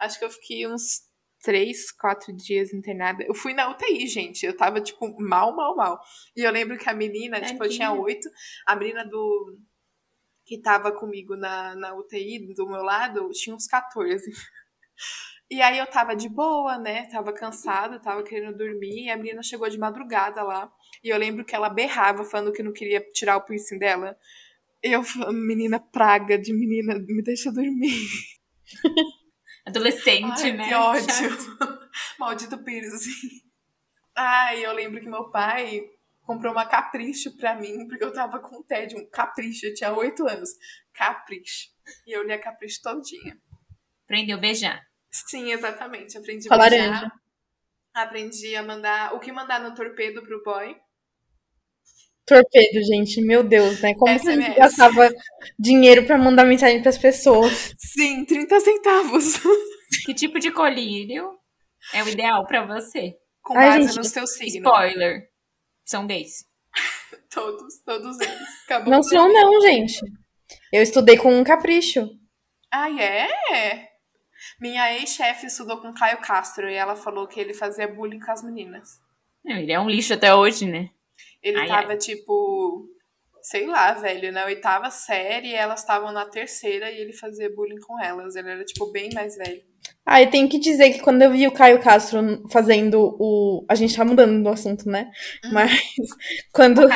[0.00, 1.02] Acho que eu fiquei uns
[1.44, 3.22] três, quatro dias internada.
[3.22, 4.46] Eu fui na UTI, gente.
[4.46, 6.00] Eu tava, tipo, mal, mal, mal.
[6.34, 8.28] E eu lembro que a menina, tipo, eu tinha oito.
[8.66, 9.58] A menina do.
[10.46, 14.24] que tava comigo na, na UTI, do meu lado, tinha uns 14.
[15.50, 17.06] E aí eu tava de boa, né?
[17.10, 19.04] Tava cansada, tava querendo dormir.
[19.04, 20.72] E a menina chegou de madrugada lá.
[21.02, 24.16] E eu lembro que ela berrava, falando que não queria tirar o piercing dela.
[24.82, 28.08] Eu falando, menina praga de menina, me deixa dormir.
[29.66, 30.68] Adolescente, Ai, né?
[30.68, 31.14] que ódio.
[31.14, 31.58] Chato.
[32.18, 33.40] Maldito piercing.
[34.14, 35.82] Ai, eu lembro que meu pai
[36.22, 38.98] comprou uma capricho pra mim, porque eu tava com tédio.
[38.98, 40.50] Um capricho, eu tinha oito anos.
[40.92, 41.68] Capricho.
[42.06, 43.36] E eu li a capricho todinha.
[44.04, 44.82] Aprendeu a beijar.
[45.10, 46.16] Sim, exatamente.
[46.18, 46.86] Aprendi a a beijar.
[46.90, 47.12] laranja.
[47.94, 49.14] Aprendi a mandar.
[49.14, 50.76] O que mandar no torpedo pro boy?
[52.26, 53.20] Torpedo, gente.
[53.20, 53.94] Meu Deus, né?
[53.94, 54.56] Como que a gente SMS.
[54.56, 55.10] gastava
[55.58, 57.74] dinheiro pra mandar mensagem pras pessoas?
[57.78, 59.40] Sim, 30 centavos.
[60.04, 61.30] Que tipo de colírio
[61.92, 63.14] é o ideal pra você?
[63.42, 64.68] Com Ai, base gente, no seu signo.
[64.68, 65.28] Spoiler.
[65.84, 66.46] São gays.
[67.30, 68.48] Todos, todos eles.
[68.64, 69.98] Acabou Não são, não, gente.
[70.72, 72.08] Eu estudei com um capricho.
[72.72, 73.88] Ah, é?
[74.60, 78.42] Minha ex-chefe estudou com Caio Castro e ela falou que ele fazia bullying com as
[78.42, 79.00] meninas.
[79.44, 80.90] Ele é um lixo até hoje, né?
[81.44, 82.88] Ele Ai, tava, tipo,
[83.42, 87.80] sei lá, velho, na oitava série e elas estavam na terceira e ele fazia bullying
[87.86, 88.34] com elas.
[88.34, 89.62] Ele era, tipo, bem mais velho.
[90.06, 93.64] Ah, e tenho que dizer que quando eu vi o Caio Castro fazendo o.
[93.68, 95.10] A gente tá mudando do assunto, né?
[95.52, 95.70] Mas
[96.52, 96.88] quando.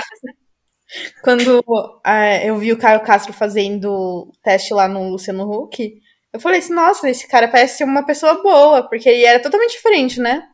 [1.23, 1.63] Quando
[2.03, 6.01] ah, eu vi o Caio Castro fazendo teste lá no Luciano Huck,
[6.33, 9.73] eu falei assim, nossa, esse cara parece ser uma pessoa boa, porque ele era totalmente
[9.73, 10.49] diferente, né?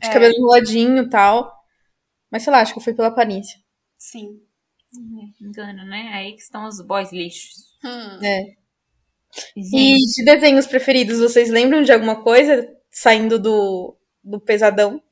[0.00, 0.12] De É.
[0.12, 1.50] cabelo enroladinho e tal.
[2.32, 3.60] Mas sei lá, acho que foi pela aparência.
[3.98, 4.40] Sim.
[5.40, 6.10] Engano, né?
[6.14, 7.78] Aí que estão os boys lixos.
[7.84, 8.24] Hum.
[8.24, 8.42] É.
[9.56, 15.02] E Gente, de desenhos preferidos, vocês lembram de alguma coisa saindo do, do pesadão?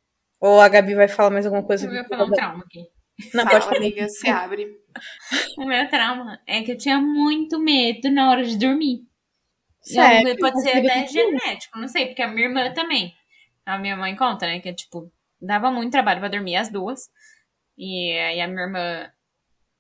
[0.41, 2.81] Ou a Gabi vai falar mais alguma coisa eu ia falar um trauma aqui.
[3.35, 3.77] Não, pode Fala, falar.
[3.77, 4.67] amiga, se abre.
[5.59, 9.03] O meu trauma é que eu tinha muito medo na hora de dormir.
[9.87, 10.37] E Sério?
[10.39, 13.15] pode ser até você- genético, não sei, porque a minha irmã também.
[13.65, 17.09] A minha mãe conta, né, que tipo, dava muito trabalho pra dormir as duas.
[17.77, 19.11] E aí a minha irmã.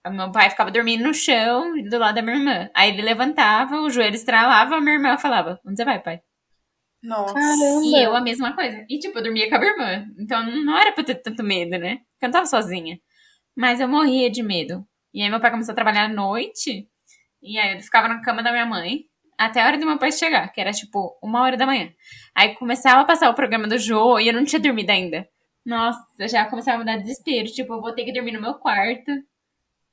[0.06, 2.70] O meu pai ficava dormindo no chão do lado da minha irmã.
[2.74, 6.20] Aí ele levantava, o joelho estralava, a minha irmã falava: Onde você vai, pai?
[7.02, 7.34] Nossa.
[7.34, 7.84] Caramba.
[7.84, 8.84] E eu a mesma coisa.
[8.88, 10.06] E tipo, eu dormia com a minha irmã.
[10.18, 11.98] Então não era pra eu ter tanto medo, né?
[12.12, 12.98] Porque eu não tava sozinha.
[13.56, 14.86] Mas eu morria de medo.
[15.12, 16.88] E aí meu pai começou a trabalhar à noite.
[17.42, 19.04] E aí eu ficava na cama da minha mãe.
[19.38, 21.90] Até a hora do meu pai chegar, que era tipo uma hora da manhã.
[22.34, 25.26] Aí começava a passar o programa do Jô e eu não tinha dormido ainda.
[25.64, 27.46] Nossa, já começava a me dar desespero.
[27.46, 29.10] Tipo, eu vou ter que dormir no meu quarto.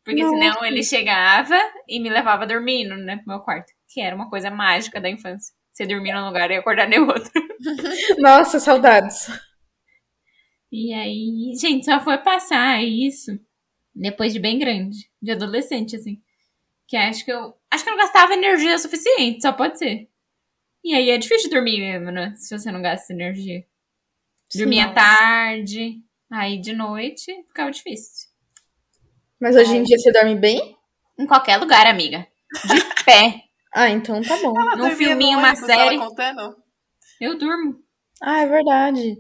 [0.04, 0.38] Porque Nossa.
[0.38, 3.74] senão ele chegava e me levava dormindo, né, pro meu quarto.
[3.94, 5.54] Que era uma coisa mágica da infância.
[5.72, 7.32] Você dormir num lugar e acordar no outro.
[8.18, 9.28] Nossa, saudades.
[10.72, 13.38] E aí, gente, só foi passar isso
[13.94, 16.22] depois de bem grande, de adolescente, assim.
[16.88, 17.54] Que acho que eu.
[17.70, 20.10] Acho que eu não gastava energia suficiente, só pode ser.
[20.84, 22.34] E aí é difícil dormir mesmo, né?
[22.36, 23.66] Se você não gasta energia.
[24.56, 28.30] Dormia tarde, aí de noite ficava difícil.
[29.40, 30.76] Mas hoje em dia você dorme bem?
[31.18, 32.26] Em qualquer lugar, amiga.
[32.66, 33.44] De pé.
[33.74, 34.54] Ah, então tá bom.
[34.60, 35.98] Ela Num filminho, uma série.
[35.98, 36.56] contando?
[37.20, 37.80] Eu durmo.
[38.22, 39.18] Ah, é verdade.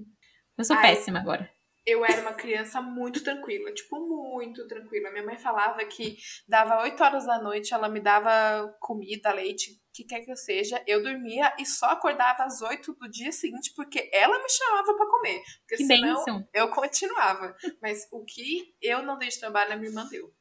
[0.58, 0.82] Eu sou Ai.
[0.82, 1.50] péssima agora.
[1.86, 5.10] Eu era uma criança muito tranquila, tipo, muito tranquila.
[5.12, 10.03] Minha mãe falava que dava 8 horas da noite, ela me dava comida, leite, que
[10.03, 10.81] quer que eu seja.
[10.86, 15.07] Eu dormia e só acordava às 8 do dia seguinte, porque ela me chamava pra
[15.07, 15.41] comer.
[15.62, 16.47] Porque Que senão bênção.
[16.53, 17.55] eu continuava.
[17.81, 20.31] Mas o que eu não dei de trabalho, a minha irmã deu.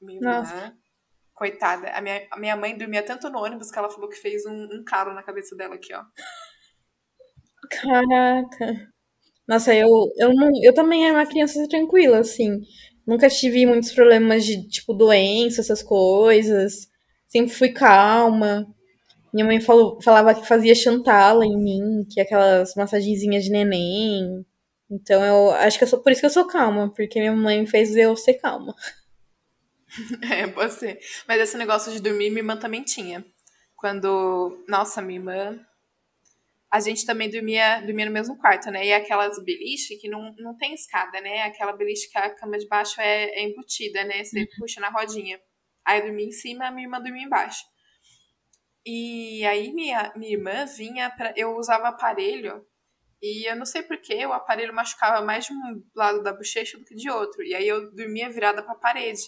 [0.00, 0.76] Minha irmã, Nossa.
[1.34, 1.90] coitada.
[1.90, 4.68] A minha, a minha mãe dormia tanto no ônibus que ela falou que fez um,
[4.72, 6.04] um calo na cabeça dela aqui, ó.
[7.68, 8.92] Caraca.
[9.48, 12.60] Nossa, eu, eu, não, eu também era uma criança tranquila, assim.
[13.04, 16.88] Nunca tive muitos problemas de, tipo, doença, essas coisas.
[17.32, 18.66] Sempre fui calma.
[19.32, 24.44] Minha mãe falou, falava que fazia chantala em mim, que é aquelas massagenzinhas de neném.
[24.90, 27.66] Então eu acho que eu sou por isso que eu sou calma, porque minha mãe
[27.66, 28.74] fez eu ser calma.
[30.30, 30.98] É, pode ser.
[31.28, 33.22] Mas esse negócio de dormir, minha irmã também tinha.
[33.76, 34.64] Quando.
[34.66, 35.60] Nossa, minha irmã.
[36.70, 38.86] A gente também dormia, dormia no mesmo quarto, né?
[38.86, 41.42] E aquelas beliche que não, não tem escada, né?
[41.42, 44.24] Aquela beliche que a cama de baixo é, é embutida, né?
[44.24, 44.46] Você uhum.
[44.58, 45.38] puxa na rodinha.
[45.84, 47.64] Aí eu dormia em cima, a minha irmã dormia embaixo.
[48.84, 52.66] E aí minha, minha irmã vinha para eu usava aparelho
[53.22, 56.84] e eu não sei porquê, o aparelho machucava mais de um lado da bochecha do
[56.84, 57.42] que de outro.
[57.44, 59.22] E aí eu dormia virada para a parede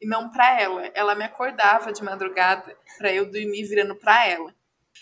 [0.00, 0.86] e não para ela.
[0.94, 4.54] Ela me acordava de madrugada para eu dormir virando para ela.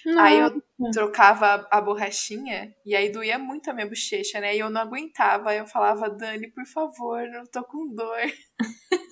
[0.04, 0.22] Nossa.
[0.22, 0.62] Aí eu
[0.92, 4.54] trocava a, borrachinha e aí doía muito a minha bochecha, né?
[4.54, 5.54] E eu não aguentava.
[5.54, 8.20] Eu falava, Dani, por favor, eu tô com dor.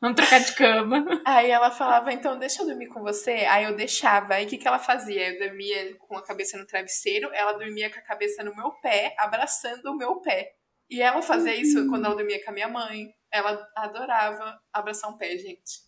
[0.00, 1.04] Vamos trocar de cama.
[1.26, 3.30] Aí ela falava, então deixa eu dormir com você.
[3.48, 4.34] Aí eu deixava.
[4.34, 5.32] Aí o que, que ela fazia?
[5.32, 9.14] Eu dormia com a cabeça no travesseiro, ela dormia com a cabeça no meu pé,
[9.18, 10.52] abraçando o meu pé.
[10.90, 13.12] E ela fazia isso quando ela dormia com a minha mãe.
[13.30, 15.82] Ela adorava abraçar um pé, gente.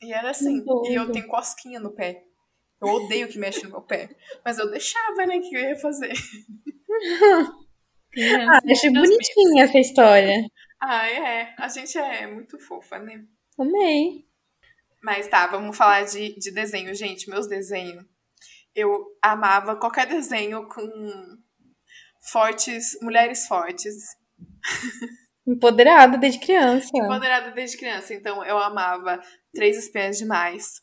[0.00, 0.64] E era assim.
[0.84, 2.27] E eu tenho cosquinha no pé.
[2.80, 4.08] Eu odeio que mexe no meu pé.
[4.44, 5.40] Mas eu deixava, né?
[5.40, 6.12] que eu ia fazer?
[8.48, 10.48] ah, achei bonitinha essa história.
[10.80, 11.54] Ah, é.
[11.58, 13.24] A gente é muito fofa, né?
[13.58, 14.26] Amei.
[15.02, 17.28] Mas tá, vamos falar de, de desenho, gente.
[17.28, 18.04] Meus desenhos.
[18.74, 20.86] Eu amava qualquer desenho com
[22.30, 23.94] fortes, mulheres fortes.
[25.46, 26.90] Empoderada desde criança.
[26.94, 28.14] Empoderada desde criança.
[28.14, 29.20] Então eu amava
[29.52, 30.82] Três Espiãs Demais.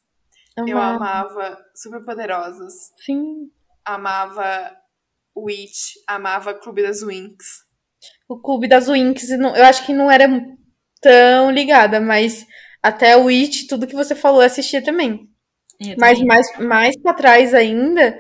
[0.58, 0.70] Amava.
[0.70, 2.74] Eu amava Super Poderosas.
[2.98, 3.52] Sim.
[3.84, 4.76] Amava
[5.36, 5.96] Witch.
[6.08, 7.65] Amava Clube das Winx
[8.28, 10.28] o Clube das Winx, eu acho que não era
[11.02, 12.46] tão ligada, mas
[12.82, 15.30] até o It, tudo que você falou, eu assistia também.
[15.80, 16.28] Eu mas também.
[16.28, 18.18] mais, mais pra trás ainda,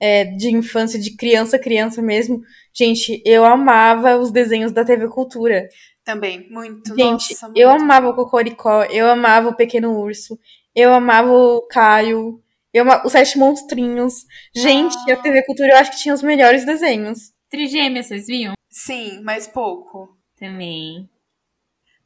[0.00, 2.42] é, de infância, de criança, criança mesmo,
[2.74, 5.68] gente, eu amava os desenhos da TV Cultura.
[6.04, 6.94] Também, muito.
[6.96, 10.38] Gente, Nossa, eu amava o Cocoricó, eu amava o Pequeno Urso,
[10.78, 12.40] eu amava o Caio,
[12.72, 14.24] eu amava os Sete Monstrinhos.
[14.54, 15.14] Gente, ah.
[15.14, 17.32] a TV Cultura eu acho que tinha os melhores desenhos.
[17.50, 18.54] Trigêmeas, vocês viam?
[18.70, 20.16] Sim, mas pouco.
[20.38, 21.08] Também.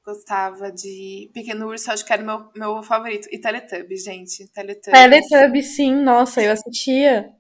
[0.05, 3.29] Gostava de Pequeno Urso, acho que era o meu, meu favorito.
[3.31, 4.49] E Teletubbies, gente.
[4.53, 5.01] Teletubbies.
[5.01, 7.31] Teletubbies, sim, nossa, eu assistia.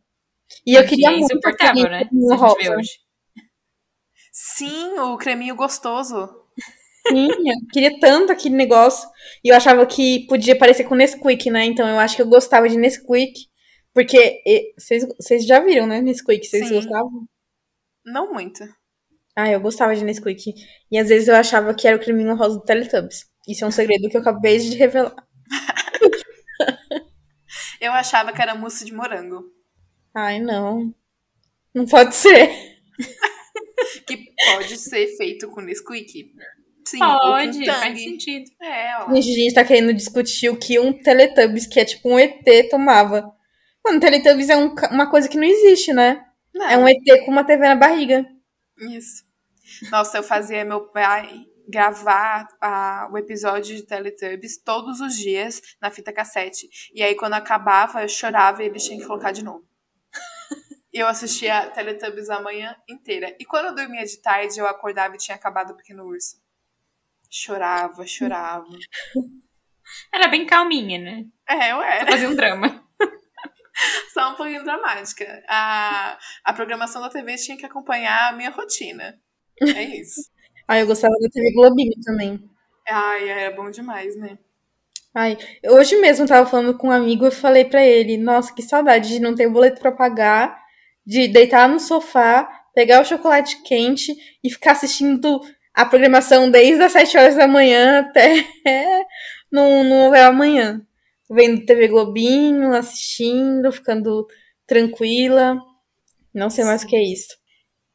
[0.66, 1.24] E eu queria muito.
[1.24, 2.00] Insuportável, né?
[2.00, 2.90] Se a gente vê hoje.
[4.30, 6.41] Sim, o creminho gostoso.
[7.08, 9.08] Sim, eu queria tanto aquele negócio.
[9.44, 11.64] E eu achava que podia parecer com Nesquik, né?
[11.64, 13.46] Então eu acho que eu gostava de Nesquik.
[13.92, 14.42] Porque
[15.18, 16.00] vocês já viram, né?
[16.00, 17.26] Nesquik, vocês gostavam?
[18.04, 18.64] Não muito.
[19.36, 20.54] Ah, eu gostava de Nesquik.
[20.90, 23.26] E às vezes eu achava que era o creminho rosa do Teletubbies.
[23.48, 25.14] Isso é um segredo que eu acabei de revelar.
[27.80, 29.42] eu achava que era mousse de morango.
[30.14, 30.94] Ai, não.
[31.74, 32.48] Não pode ser.
[34.06, 36.32] que pode ser feito com Nesquik.
[36.92, 38.50] Sim, pode, faz sentido.
[38.60, 39.10] É, ó.
[39.10, 43.34] A gente tá querendo discutir o que um Teletubbies, que é tipo um ET, tomava.
[43.82, 46.22] Mano, Teletubbies é um, uma coisa que não existe, né?
[46.54, 46.68] Não.
[46.68, 48.26] É um ET com uma TV na barriga.
[48.78, 49.24] Isso.
[49.90, 55.90] Nossa, eu fazia meu pai gravar a, o episódio de Teletubbies todos os dias na
[55.90, 56.68] fita cassete.
[56.92, 59.64] E aí, quando acabava, eu chorava e ele tinha que colocar de novo.
[60.92, 63.34] eu assistia Teletubbies a manhã inteira.
[63.40, 66.41] E quando eu dormia de tarde, eu acordava e tinha acabado o Pequeno Urso.
[67.34, 68.68] Chorava, chorava.
[70.12, 71.24] Era bem calminha, né?
[71.48, 72.10] É, eu era.
[72.10, 72.84] fazia um drama.
[74.12, 75.42] Só um pouquinho dramática.
[75.48, 79.18] A, a programação da TV tinha que acompanhar a minha rotina.
[79.62, 80.20] É isso.
[80.68, 82.38] ah, eu gostava da TV Globinho também.
[82.86, 84.36] Ai, era bom demais, né?
[85.14, 88.60] Ai, hoje mesmo eu tava falando com um amigo e falei para ele, nossa, que
[88.60, 90.62] saudade de não ter boleto para pagar,
[91.06, 94.14] de deitar no sofá, pegar o chocolate quente
[94.44, 95.40] e ficar assistindo
[95.74, 98.46] a programação desde as 7 horas da manhã até
[99.50, 100.80] no, no amanhã
[101.32, 104.26] vendo TV Globinho, assistindo, ficando
[104.66, 105.58] tranquila.
[106.34, 107.36] Não sei mais o que é isso.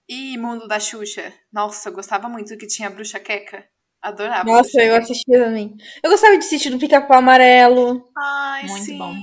[0.09, 1.33] E Mundo da Xuxa?
[1.51, 3.65] Nossa, eu gostava muito que tinha a Bruxa Queca.
[4.01, 4.49] Adorava.
[4.49, 5.75] Nossa, eu assistia também.
[6.03, 8.09] Eu gostava de assistir do Pica-Pau Amarelo.
[8.17, 8.97] Ai, muito sim.
[8.97, 9.13] bom.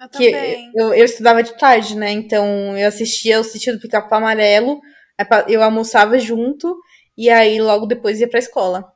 [0.00, 2.10] Eu que eu, eu, estudava de tarde, né?
[2.10, 4.80] Então eu assistia o sítio do Pica-Pau Amarelo.
[5.48, 6.76] Eu almoçava junto.
[7.18, 8.94] E aí logo depois ia pra escola.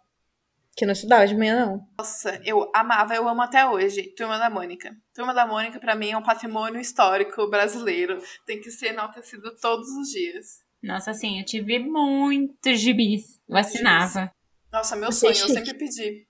[0.77, 1.89] Que não estudava de manhã, não.
[1.99, 4.15] Nossa, eu amava, eu amo até hoje.
[4.17, 4.97] Turma da Mônica.
[5.13, 8.23] Turma da Mônica, para mim, é um patrimônio histórico brasileiro.
[8.47, 10.63] Tem que ser enaltecido todos os dias.
[10.81, 13.41] Nossa, assim, eu tive muitos gibis.
[13.49, 14.33] Eu assinava.
[14.73, 16.25] Nossa, meu sonho, eu sempre pedi.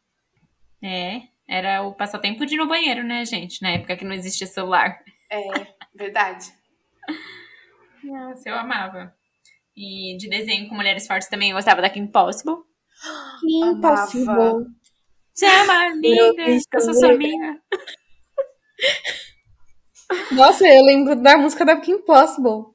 [0.82, 3.60] É, era o passatempo de ir no banheiro, né, gente?
[3.60, 4.98] Na época que não existia celular.
[5.30, 6.52] É, verdade.
[8.02, 9.14] Nossa, eu amava.
[9.76, 12.56] E de desenho com mulheres fortes também eu gostava da Kim Possible.
[13.44, 14.66] Impossível.
[15.38, 17.60] Chama, linda, Eu eu sou sua amiga.
[20.32, 22.70] Nossa, eu lembro da música da Kim Possible.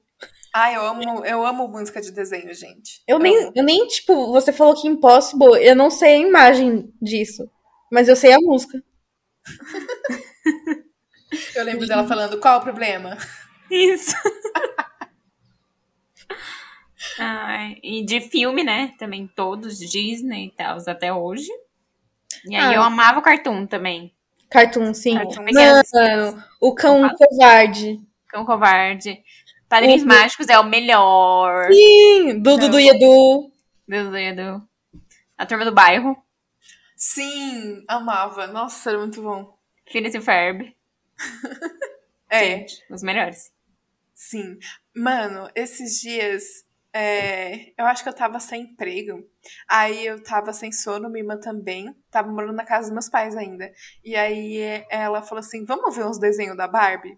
[0.54, 3.04] Ai, eu amo, eu amo música de desenho, gente.
[3.08, 3.52] Eu nem, Amo.
[3.56, 7.48] eu nem, tipo, você falou que Impossible, eu não sei a imagem disso.
[7.92, 8.82] Mas eu sei a música.
[11.54, 13.18] Eu lembro dela falando, qual o problema?
[13.70, 14.16] Isso.
[17.20, 18.94] Ai, e de filme, né?
[18.98, 21.50] Também todos, Disney e tal, até hoje.
[22.46, 22.76] E aí Ah.
[22.76, 24.14] eu amava o Cartoon também.
[24.50, 25.16] Cartoon, sim.
[25.16, 25.46] Cartoon.
[25.54, 28.00] Mano, o cão covarde.
[28.30, 29.24] Cão Covarde.
[29.70, 30.08] Padrinhos Uhum.
[30.08, 31.72] Mágicos é o melhor.
[31.72, 33.52] Sim, Dudu do Edu.
[33.88, 34.62] Deus do Edu.
[35.38, 36.16] A Turma do Bairro.
[36.96, 38.48] Sim, amava.
[38.48, 39.58] Nossa, era muito bom.
[39.92, 40.74] Phineas e Ferb.
[42.30, 43.52] É, Os melhores.
[44.14, 44.60] sim.
[44.96, 46.66] Mano, esses dias
[46.98, 49.24] é, eu acho que eu tava sem emprego.
[49.70, 51.96] Aí eu tava sem sono, minha irmã também.
[52.10, 53.72] Tava morando na casa dos meus pais ainda.
[54.04, 57.18] E aí é, ela falou assim: vamos ver uns desenhos da Barbie?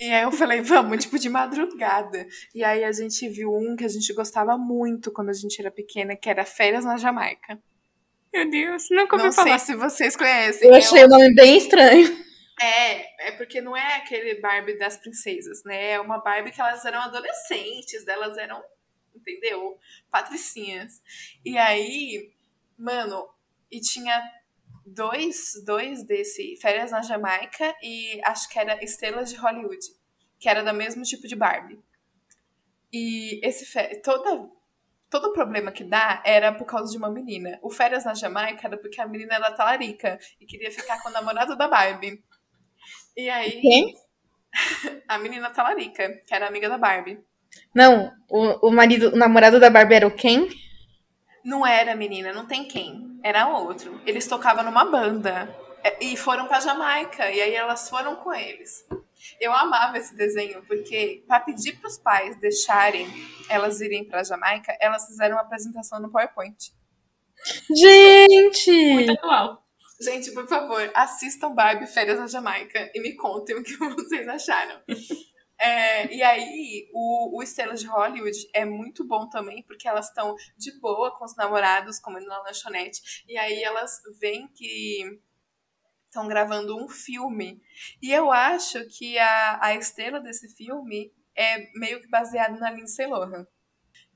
[0.00, 2.26] E aí eu falei, vamos, tipo, de madrugada.
[2.54, 5.70] E aí a gente viu um que a gente gostava muito quando a gente era
[5.70, 7.58] pequena, que era Férias na Jamaica.
[8.34, 9.58] Meu Deus, nunca Não ouvi sei falar.
[9.58, 10.68] se vocês conhecem.
[10.68, 12.25] Eu achei o nome bem estranho.
[12.60, 15.92] É, é porque não é aquele Barbie das princesas, né?
[15.92, 18.62] É uma Barbie que elas eram adolescentes, elas eram,
[19.14, 19.78] entendeu?
[20.10, 21.02] Patricinhas.
[21.44, 22.32] E aí,
[22.78, 23.28] mano,
[23.70, 24.22] e tinha
[24.86, 29.84] dois, dois desse Férias na Jamaica e acho que era Estrelas de Hollywood,
[30.38, 31.78] que era do mesmo tipo de Barbie.
[32.92, 33.66] E esse
[34.02, 34.48] toda
[35.10, 37.58] todo o problema que dá era por causa de uma menina.
[37.62, 41.12] O Férias na Jamaica era porque a menina era talarica e queria ficar com o
[41.12, 42.22] namorado da Barbie.
[43.16, 43.94] E aí, Quem?
[45.08, 47.18] a menina talarica, que era amiga da Barbie.
[47.74, 50.48] Não, o, o marido, o namorado da Barbie era o Ken?
[51.44, 53.20] Não era menina, não tem quem.
[53.22, 54.00] Era outro.
[54.04, 55.54] Eles tocavam numa banda.
[55.82, 57.30] É, E foram pra Jamaica.
[57.30, 58.84] E aí elas foram com eles.
[59.40, 63.06] Eu amava esse desenho, porque para pedir pros pais deixarem
[63.48, 66.72] elas irem pra Jamaica, elas fizeram uma apresentação no PowerPoint.
[67.74, 68.94] Gente!
[68.94, 69.65] Muito atual.
[70.00, 74.82] Gente, por favor, assistam Barbie Férias na Jamaica e me contem o que vocês acharam.
[75.58, 80.34] É, e aí, o, o Estrelas de Hollywood é muito bom também, porque elas estão
[80.56, 85.18] de boa com os namorados, comendo na lanchonete, e aí elas veem que
[86.04, 87.62] estão gravando um filme.
[88.02, 93.06] E eu acho que a, a estrela desse filme é meio que baseada na Lindsay
[93.06, 93.46] Lohan.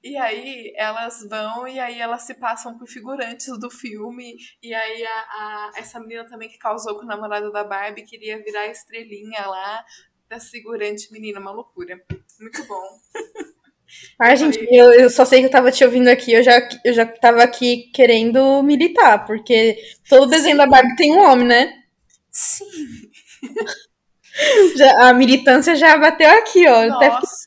[0.02, 4.36] E aí elas vão e aí elas se passam por figurantes do filme.
[4.62, 8.42] E aí a, a- essa menina também que causou com o namorado da Barbie queria
[8.42, 9.84] virar estrelinha lá
[10.28, 12.00] da figurante menina, uma loucura.
[12.40, 13.00] Muito bom.
[14.18, 16.92] Ai, gente, eu, eu só sei que eu tava te ouvindo aqui, eu já, eu
[16.92, 19.76] já tava aqui querendo militar, porque
[20.08, 21.72] todo desenho da Barbie tem um homem, né?
[22.30, 22.66] Sim.
[24.76, 26.84] Já- a militância já bateu aqui, ó.
[26.84, 27.46] eu Até Nossa.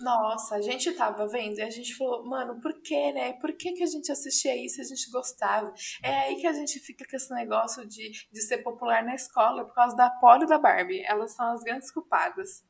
[0.00, 3.34] Nossa, a gente tava vendo e a gente falou, mano, por que, né?
[3.34, 5.72] Por que, que a gente assistia isso e a gente gostava?
[6.02, 9.64] É aí que a gente fica com esse negócio de, de ser popular na escola
[9.64, 11.04] por causa da Polly e da Barbie.
[11.06, 12.64] Elas são as grandes culpadas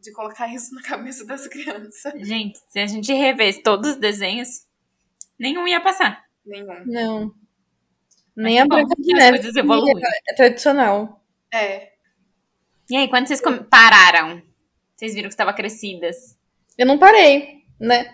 [0.00, 2.12] de colocar isso na cabeça das crianças.
[2.26, 4.66] Gente, se a gente revesse todos os desenhos,
[5.38, 6.24] nenhum ia passar.
[6.44, 6.84] Nenhum.
[6.86, 7.34] Não.
[8.36, 9.94] Nem a bom Branca de Neve coisas evoluem.
[10.28, 11.24] é tradicional.
[11.52, 11.93] É.
[12.90, 14.42] E aí, quando vocês com- pararam,
[14.96, 16.36] vocês viram que estava crescidas.
[16.76, 18.12] Eu não parei, né?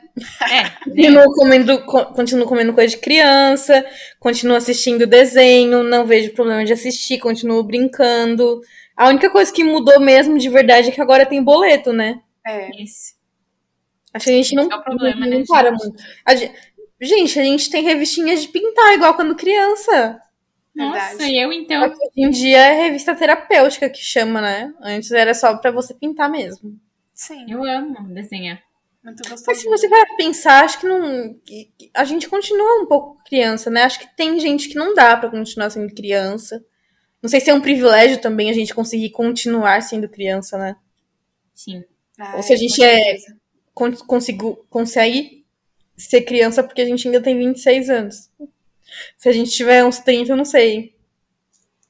[0.51, 3.85] É, Continuo comendo, co- continuo comendo coisa de criança,
[4.19, 8.61] continuo assistindo desenho, não vejo problema de assistir, continuo brincando.
[8.97, 12.21] A única coisa que mudou mesmo de verdade é que agora tem boleto, né?
[12.47, 12.71] É.
[12.83, 13.15] isso.
[14.13, 15.83] Acho que a gente não, é problema, não né, para gente?
[15.85, 16.03] muito.
[16.27, 16.53] A gen-
[17.01, 20.21] gente, a gente tem revistinhas de pintar igual quando criança.
[20.81, 21.33] Nossa, Verdade.
[21.33, 21.83] e eu então.
[21.91, 24.73] Hoje em dia é revista terapêutica que chama, né?
[24.81, 26.79] Antes era só pra você pintar mesmo.
[27.15, 28.63] Sim, Eu amo desenhar.
[29.05, 31.37] muito Mas se você vai pensar, acho que não.
[31.95, 33.83] A gente continua um pouco criança, né?
[33.83, 36.65] Acho que tem gente que não dá pra continuar sendo criança.
[37.23, 40.77] Não sei se é um privilégio também a gente conseguir continuar sendo criança, né?
[41.55, 41.85] Sim.
[42.19, 43.37] Ai, ou se a gente é- certeza.
[43.75, 45.45] Con- consigo, consegue
[45.97, 48.31] ser criança porque a gente ainda tem 26 anos.
[49.17, 50.97] Se a gente tiver uns 30, eu não sei.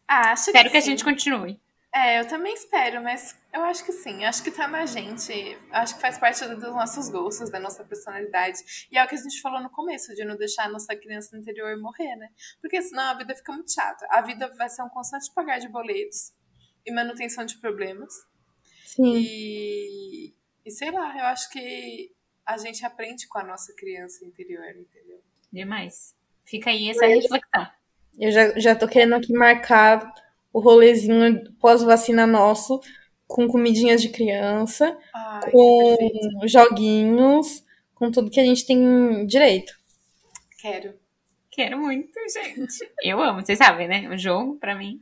[0.07, 0.91] Ah, acho Espero que a sim.
[0.91, 1.61] gente continue.
[1.93, 4.25] É, eu também espero, mas eu acho que sim.
[4.25, 5.33] Acho que tá na gente.
[5.73, 8.59] Acho que faz parte dos nossos gostos, da nossa personalidade.
[8.93, 11.37] E é o que a gente falou no começo, de não deixar a nossa criança
[11.37, 12.29] interior morrer, né?
[12.61, 14.07] Porque senão a vida fica muito chata.
[14.11, 16.33] A vida vai ser um constante pagar de boletos
[16.87, 18.15] e manutenção de problemas.
[18.87, 19.17] Sim.
[19.17, 20.35] E,
[20.65, 22.13] e sei lá, eu acho que
[22.47, 25.21] a gente aprende com a nossa criança interior, entendeu?
[25.53, 26.15] Demais.
[26.51, 27.67] Fica aí essa reflexão.
[28.19, 30.13] Eu já, já tô querendo aqui marcar
[30.53, 32.81] o rolezinho pós-vacina nosso
[33.25, 35.97] com comidinhas de criança, Ai, com
[36.49, 39.73] joguinhos, com tudo que a gente tem direito.
[40.61, 40.95] Quero.
[41.53, 42.91] Quero muito, gente.
[43.01, 44.09] Eu amo, vocês sabem, né?
[44.09, 45.01] O jogo, pra mim.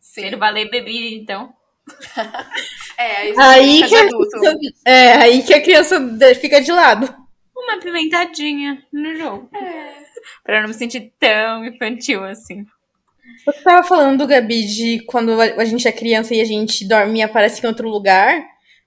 [0.00, 0.22] Sim.
[0.22, 1.54] Ser valer bebida, então.
[2.98, 7.12] É, aí, que, a criança, é, aí que a criança fica de lado.
[7.56, 9.50] Uma pimentadinha no jogo.
[9.56, 10.01] É.
[10.42, 12.66] Pra eu não me sentir tão infantil assim.
[13.44, 17.20] Você tava falando, Gabi, de quando a a gente é criança e a gente dorme
[17.20, 18.42] e aparece em outro lugar.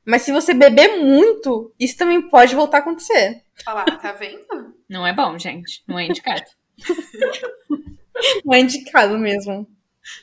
[0.06, 3.42] Mas se você beber muito, isso também pode voltar a acontecer.
[3.68, 4.76] Olha lá, tá vendo?
[4.88, 5.84] Não é bom, gente.
[5.88, 6.44] Não é indicado.
[8.46, 9.68] Não é indicado mesmo.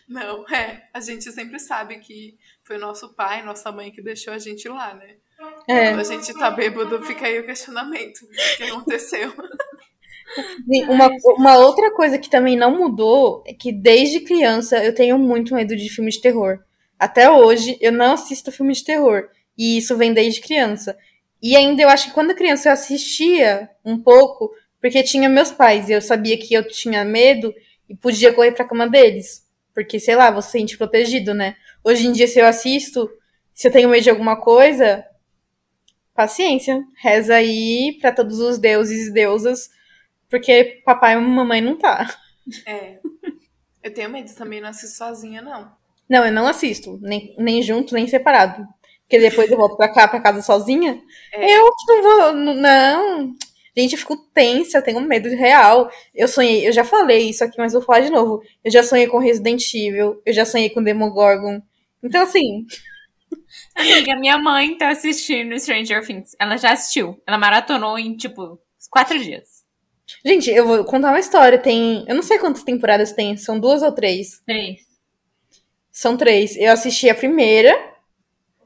[0.08, 0.88] Não, é.
[0.94, 4.94] A gente sempre sabe que foi nosso pai, nossa mãe que deixou a gente lá,
[4.94, 5.16] né?
[5.68, 5.88] É.
[5.88, 8.20] Quando a gente tá bêbado, fica aí o questionamento.
[8.24, 9.32] O que aconteceu?
[10.88, 15.54] Uma, uma outra coisa que também não mudou é que desde criança eu tenho muito
[15.54, 16.60] medo de filme de terror.
[16.98, 19.28] Até hoje eu não assisto filme de terror.
[19.56, 20.96] E isso vem desde criança.
[21.42, 24.50] E ainda eu acho que quando criança eu assistia um pouco,
[24.80, 27.52] porque tinha meus pais e eu sabia que eu tinha medo
[27.88, 29.42] e podia correr pra cama deles.
[29.74, 31.56] Porque, sei lá, você se sente protegido, né?
[31.84, 33.10] Hoje em dia, se eu assisto,
[33.54, 35.04] se eu tenho medo de alguma coisa,
[36.14, 36.80] paciência.
[36.96, 39.70] Reza aí pra todos os deuses e deusas
[40.32, 42.08] porque papai e mamãe não tá.
[42.66, 42.98] É.
[43.82, 45.70] Eu tenho medo também, não assisto sozinha, não.
[46.08, 46.98] Não, eu não assisto.
[47.02, 48.66] Nem, nem junto, nem separado.
[49.02, 50.98] Porque depois eu volto pra cá, pra casa sozinha.
[51.32, 51.58] É.
[51.58, 52.32] Eu não vou.
[52.32, 53.34] Não.
[53.76, 55.90] Gente, eu fico tensa, eu tenho medo real.
[56.14, 58.42] Eu sonhei, eu já falei isso aqui, mas vou falar de novo.
[58.64, 61.60] Eu já sonhei com Resident Evil, eu já sonhei com Demogorgon.
[62.02, 62.66] Então, assim,
[63.74, 66.34] Amiga, minha mãe tá assistindo Stranger Things.
[66.38, 67.20] Ela já assistiu.
[67.26, 68.58] Ela maratonou em, tipo,
[68.90, 69.61] quatro dias.
[70.24, 71.58] Gente, eu vou contar uma história.
[71.58, 72.04] Tem.
[72.08, 74.40] Eu não sei quantas temporadas tem, são duas ou três.
[74.46, 74.80] Três.
[75.90, 76.56] São três.
[76.56, 77.76] Eu assisti a primeira.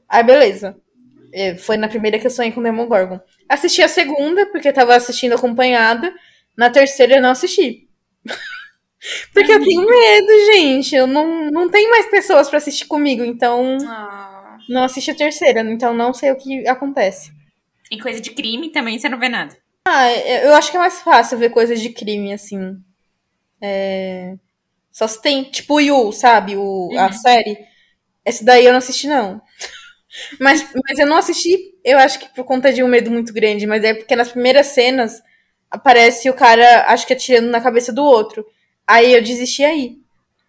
[0.09, 0.77] Aí, beleza.
[1.33, 3.19] É, Foi na primeira que eu sonhei com o Demogorgon.
[3.49, 6.13] Assisti a segunda, porque tava assistindo acompanhada.
[6.57, 7.87] Na terceira eu não assisti.
[9.33, 10.95] porque eu tenho medo, gente.
[10.95, 15.61] Eu não, não tenho mais pessoas pra assistir comigo, então Ah, não assisti a terceira.
[15.61, 17.31] Então não sei o que acontece.
[17.91, 19.55] E coisa de crime também você não vê nada.
[19.89, 20.11] Ah,
[20.43, 22.77] eu acho que é mais fácil ver coisas de crime, assim.
[23.61, 24.35] É...
[24.91, 26.57] Só se tem, tipo o Yu, sabe?
[26.57, 27.13] O, A Uhum.
[27.13, 27.57] série.
[28.25, 29.41] Esse daí eu não assisti, não.
[30.39, 33.67] Mas, mas eu não assisti, eu acho que por conta de um medo muito grande.
[33.67, 35.21] Mas é porque nas primeiras cenas
[35.71, 38.45] aparece o cara, acho que atirando na cabeça do outro.
[38.87, 39.97] Aí eu desisti aí.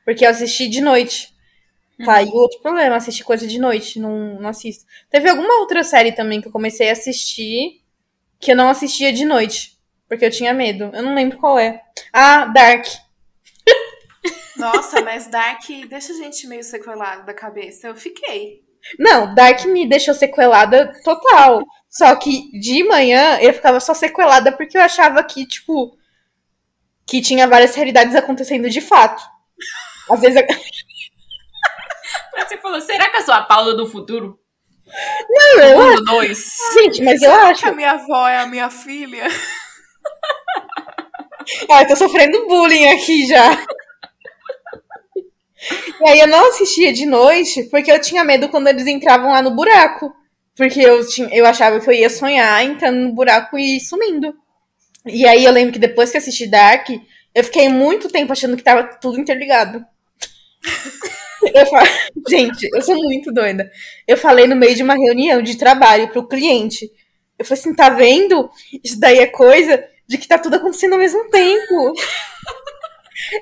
[0.04, 1.34] Porque eu assisti de noite.
[2.04, 4.84] Tá, e o outro problema, assistir coisa de noite, não, não assisto.
[5.10, 7.77] Teve alguma outra série também que eu comecei a assistir
[8.38, 9.76] que eu não assistia de noite,
[10.08, 10.90] porque eu tinha medo.
[10.92, 11.82] Eu não lembro qual é.
[12.12, 12.86] Ah, Dark.
[14.56, 17.88] nossa, mas Dark deixa a gente meio sequelado da cabeça.
[17.88, 18.62] Eu fiquei.
[18.98, 21.62] Não, Dark me deixou sequelada total.
[21.88, 25.96] Só que de manhã eu ficava só sequelada porque eu achava que, tipo,
[27.06, 29.22] que tinha várias realidades acontecendo de fato.
[30.10, 30.40] Às vezes.
[32.36, 34.38] Você falou, será que eu sou a Paula do futuro?
[35.28, 36.04] Não, eu acho.
[36.04, 36.52] 2.
[36.74, 37.62] Gente, mas eu acho.
[37.62, 39.24] que a minha avó é a minha filha?
[41.70, 43.66] Ah, eu tô sofrendo bullying aqui já.
[46.00, 49.40] E aí eu não assistia de noite porque eu tinha medo quando eles entravam lá
[49.40, 50.12] no buraco.
[50.54, 54.34] Porque eu, tinha, eu achava que eu ia sonhar entrando no buraco e sumindo.
[55.06, 56.88] E aí eu lembro que depois que assisti Dark,
[57.34, 59.84] eu fiquei muito tempo achando que tava tudo interligado.
[61.54, 61.66] Eu.
[62.28, 63.70] Gente, eu sou muito doida.
[64.06, 66.90] Eu falei no meio de uma reunião de trabalho pro cliente.
[67.38, 68.50] Eu falei assim, tá vendo?
[68.82, 71.92] Isso daí é coisa de que tá tudo acontecendo ao mesmo tempo.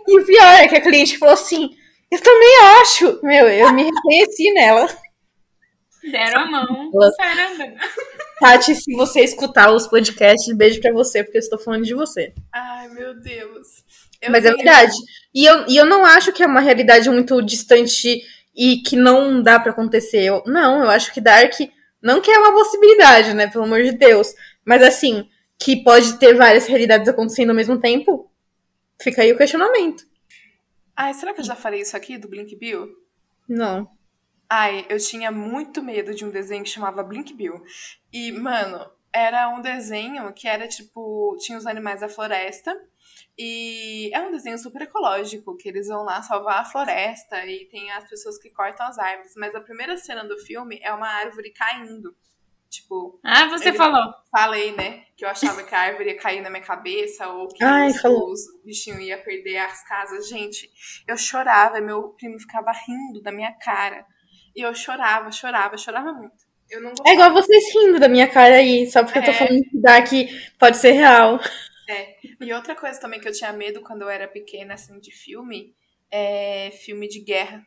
[0.07, 1.71] E o pior é que a cliente falou assim,
[2.11, 3.21] eu também acho.
[3.23, 4.89] Meu, eu me reconheci nela.
[6.11, 6.91] Deram a mão.
[8.41, 12.33] Tati, se você escutar os podcasts, beijo pra você, porque eu estou falando de você.
[12.53, 13.85] Ai, meu Deus.
[14.21, 14.95] Eu Mas é tenho- verdade.
[15.37, 18.23] E eu, e eu não acho que é uma realidade muito distante
[18.57, 20.23] e que não dá pra acontecer.
[20.25, 21.53] Eu- não, eu acho que Dark
[22.03, 23.47] não que é uma possibilidade, né?
[23.47, 24.33] Pelo amor de Deus.
[24.65, 25.29] Mas assim,
[25.59, 28.31] que pode ter várias realidades acontecendo ao mesmo tempo.
[29.03, 30.05] Fica aí o questionamento.
[30.97, 32.89] Ai, será que eu já falei isso aqui do Blink Bill?
[33.47, 33.89] Não.
[34.49, 37.63] Ai, eu tinha muito medo de um desenho que chamava Blink Bill.
[38.13, 41.37] E, mano, era um desenho que era tipo.
[41.41, 42.75] Tinha os animais da floresta.
[43.39, 47.91] E é um desenho super ecológico, que eles vão lá salvar a floresta e tem
[47.93, 49.35] as pessoas que cortam as árvores.
[49.37, 52.17] Mas a primeira cena do filme é uma árvore caindo.
[52.69, 54.13] Tipo, Ah, você falou.
[54.31, 55.05] falei, né?
[55.17, 58.41] Que eu achava que a árvore ia cair na minha cabeça ou que Ai, os,
[58.65, 60.29] bichinhos iam perder as casas.
[60.29, 60.69] Gente,
[61.07, 64.05] eu chorava, meu primo ficava rindo da minha cara.
[64.55, 66.45] E eu chorava, chorava, chorava muito.
[66.69, 67.09] Eu não gostava.
[67.11, 69.35] É igual vocês rindo da minha cara aí, só porque eu tô É.
[69.35, 70.09] falando que Dark
[70.59, 71.39] pode ser real.
[72.41, 75.75] E outra coisa também que eu tinha medo quando eu era pequena, assim, de filme,
[76.11, 77.65] é filme de guerra.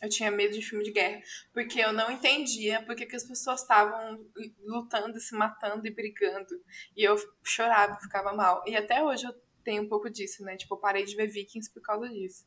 [0.00, 1.20] Eu tinha medo de filme de guerra.
[1.52, 4.18] Porque eu não entendia porque que as pessoas estavam
[4.64, 6.54] lutando, se matando e brigando.
[6.96, 8.62] E eu chorava, ficava mal.
[8.66, 9.32] E até hoje eu
[9.64, 10.56] tenho um pouco disso, né?
[10.56, 12.44] Tipo, eu parei de ver Vikings por causa disso.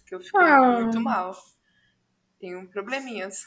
[0.00, 0.80] Porque eu fiquei Ah.
[0.80, 1.34] muito mal.
[2.40, 3.42] Tenho probleminhas.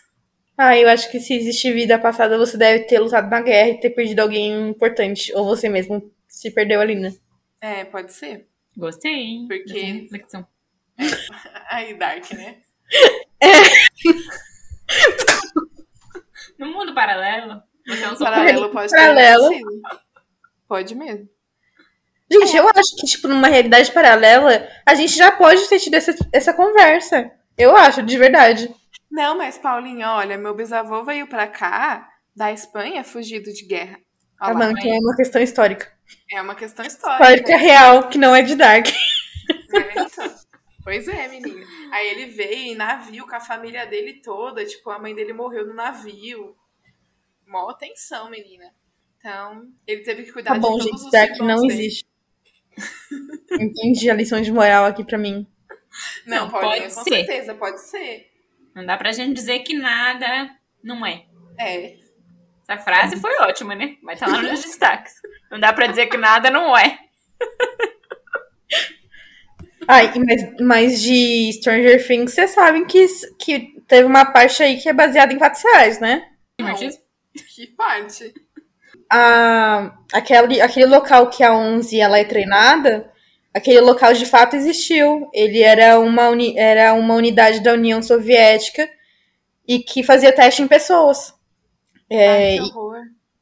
[0.57, 3.79] Ah, eu acho que se existe vida passada, você deve ter lutado na guerra e
[3.79, 5.31] ter perdido alguém importante.
[5.35, 7.13] Ou você mesmo se perdeu ali, né?
[7.61, 8.47] É, pode ser.
[8.75, 9.45] Gostei, hein?
[9.47, 10.45] Porque- reflexão.
[11.69, 12.57] Aí, Dark, né?
[16.57, 19.49] No mundo paralelo, você é um Paralelo pode Paralelo.
[19.49, 19.61] ter.
[20.67, 21.29] Pode mesmo.
[22.31, 26.15] Gente, eu acho que, tipo, numa realidade paralela, a gente já pode ter tido essa,
[26.33, 27.31] essa conversa.
[27.57, 28.73] Eu acho, de verdade.
[29.09, 33.99] Não, mas Paulinha, olha, meu bisavô veio pra cá da Espanha fugido de guerra.
[34.39, 35.91] Ah, Olha lá, não, então é uma questão histórica.
[36.31, 37.23] É uma questão histórica.
[37.23, 38.87] Histórica real, que não é de Dark.
[38.87, 40.35] É, então.
[40.83, 41.65] Pois é, menina.
[41.91, 45.65] Aí ele veio em navio com a família dele toda, tipo, a mãe dele morreu
[45.67, 46.55] no navio.
[47.45, 48.73] Mó tensão, menina.
[49.19, 51.73] Então, ele teve que cuidar Tá bom, de todos gente, os Dark não dele.
[51.73, 52.07] existe.
[53.59, 55.47] Entendi a lição de moral aqui pra mim.
[56.25, 57.09] Não, Não, Paulinha, pode com ser.
[57.09, 58.31] certeza, pode ser.
[58.75, 60.49] Não dá pra gente dizer que nada
[60.83, 61.25] não é.
[61.59, 61.97] É.
[62.67, 63.95] Essa frase foi ótima, né?
[64.03, 65.13] Vai estar lá nos destaques.
[65.49, 66.97] Não dá pra dizer que nada não é.
[69.87, 73.05] Ai, mas, mas de Stranger Things, vocês sabem que,
[73.39, 76.27] que teve uma parte aí que é baseada em fatos reais, né?
[76.59, 76.67] Não.
[76.67, 76.99] Martins?
[77.55, 78.33] Que parte?
[79.09, 83.09] a, aquele, aquele local que a 11 ela é treinada,
[83.53, 85.29] aquele local de fato existiu.
[85.33, 88.89] Ele era uma, uni, era uma unidade da União Soviética
[89.67, 91.33] e que fazia teste em pessoas.
[92.09, 93.01] É, Ai, que horror.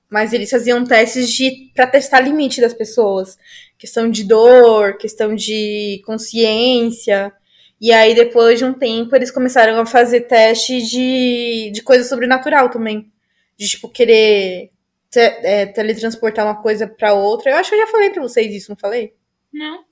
[0.10, 3.38] mas eles faziam testes de para testar limite das pessoas.
[3.78, 7.32] Questão de dor, questão de consciência.
[7.80, 12.70] E aí, depois de um tempo, eles começaram a fazer teste de, de coisa sobrenatural
[12.70, 13.12] também.
[13.58, 14.70] De, tipo, querer
[15.12, 17.52] te- é, teletransportar uma coisa pra outra.
[17.52, 19.14] Eu acho que eu já falei pra vocês isso, não falei?
[19.54, 19.84] Não.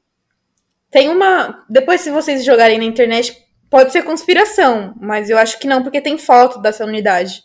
[0.89, 1.65] Tem uma.
[1.69, 3.35] Depois, se vocês jogarem na internet,
[3.69, 7.43] pode ser conspiração, mas eu acho que não, porque tem foto dessa unidade.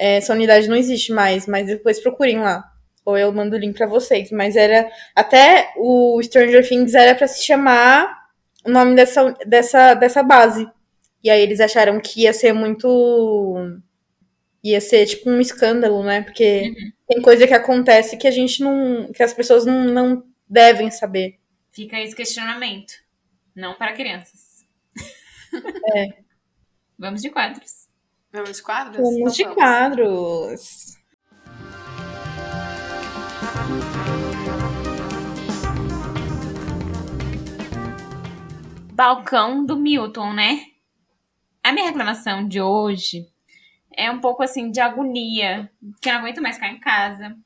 [0.00, 2.64] É, essa unidade não existe mais, mas depois procurem lá.
[3.04, 4.30] Ou eu mando o link pra vocês.
[4.30, 4.90] Mas era.
[5.14, 8.18] Até o Stranger Things era pra se chamar
[8.64, 10.66] o nome dessa, dessa, dessa base.
[11.22, 13.78] E aí eles acharam que ia ser muito.
[14.64, 16.22] Ia ser tipo um escândalo, né?
[16.22, 16.72] Porque
[17.06, 19.12] tem coisa que acontece que a gente não.
[19.12, 21.38] que as pessoas não, não devem saber.
[21.72, 22.94] Fica esse questionamento.
[23.54, 24.66] Não para crianças.
[25.94, 26.08] É.
[26.98, 27.79] Vamos de quadros.
[28.32, 28.96] Vamos de quadros?
[28.96, 29.54] Vamos Então de vamos.
[29.56, 30.96] quadros.
[38.92, 40.60] Balcão do Milton, né?
[41.62, 43.26] A minha reclamação de hoje
[43.96, 45.70] é um pouco assim de agonia,
[46.00, 47.36] que eu não aguento mais ficar em casa.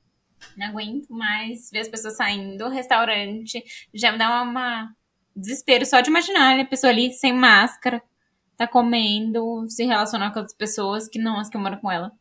[0.56, 3.62] Não aguento mais ver as pessoas saindo do restaurante.
[3.92, 4.94] Já me dá uma, uma
[5.34, 8.02] desespero só de imaginar a pessoa ali sem máscara,
[8.56, 12.12] tá comendo, se relacionar com outras pessoas que não as que moram com ela.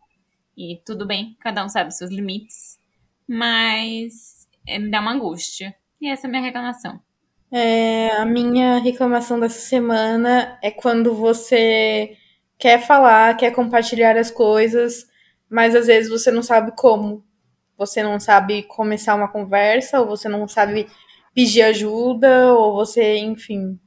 [0.58, 2.80] E tudo bem, cada um sabe seus limites.
[3.28, 5.76] Mas é, me dá uma angústia.
[6.02, 7.00] E essa é a minha reclamação.
[7.52, 12.18] É, a minha reclamação dessa semana é quando você
[12.58, 15.06] quer falar, quer compartilhar as coisas,
[15.50, 17.24] mas às vezes você não sabe como.
[17.78, 20.88] Você não sabe começar uma conversa, ou você não sabe
[21.34, 23.80] pedir ajuda, ou você, enfim.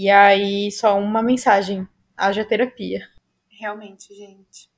[0.00, 1.84] E aí, só uma mensagem:
[2.16, 3.10] haja terapia.
[3.50, 4.70] Realmente, gente.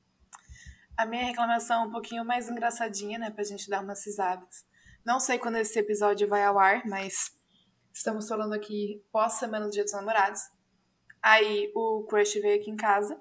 [0.97, 3.29] A minha reclamação é um pouquinho mais engraçadinha, né?
[3.29, 4.65] Pra gente dar umas risadas.
[5.05, 7.37] Não sei quando esse episódio vai ao ar, mas
[7.93, 10.41] estamos falando aqui pós-semana do Dia dos Namorados.
[11.21, 13.15] Aí o crush veio aqui em casa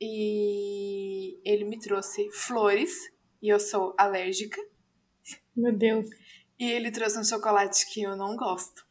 [0.00, 2.94] e ele me trouxe flores
[3.42, 4.58] e eu sou alérgica.
[5.54, 6.08] Meu Deus.
[6.58, 8.87] E ele trouxe um chocolate que eu não gosto.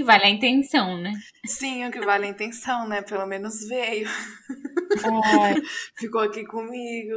[0.00, 1.12] Que vale a intenção, né?
[1.44, 3.02] Sim, o que vale a intenção, né?
[3.02, 4.08] Pelo menos veio.
[5.04, 5.56] Ai,
[5.94, 7.14] ficou aqui comigo,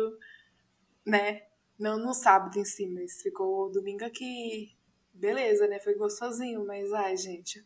[1.07, 1.43] né?
[1.79, 4.75] Não no sábado em si, mas ficou domingo aqui.
[5.13, 5.79] Beleza, né?
[5.79, 7.65] Foi gostosinho, mas ai, gente.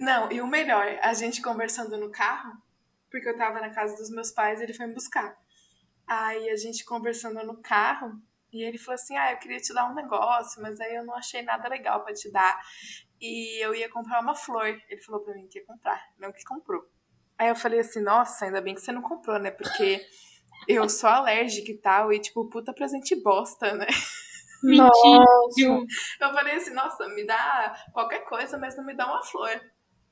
[0.00, 2.54] Não, e o melhor, a gente conversando no carro,
[3.10, 5.36] porque eu tava na casa dos meus pais e ele foi me buscar.
[6.06, 8.18] Aí a gente conversando no carro,
[8.52, 11.14] e ele falou assim: Ah, eu queria te dar um negócio, mas aí eu não
[11.14, 12.60] achei nada legal para te dar.
[13.22, 14.66] E eu ia comprar uma flor.
[14.66, 16.82] Ele falou pra mim que ia comprar, não que comprou.
[17.38, 19.52] Aí eu falei assim: Nossa, ainda bem que você não comprou, né?
[19.52, 20.04] Porque
[20.66, 23.86] eu sou alérgica e tal, e tipo, puta presente bosta, né?
[24.62, 25.24] Mentira.
[26.20, 29.50] Eu falei assim: Nossa, me dá qualquer coisa, mas não me dá uma flor.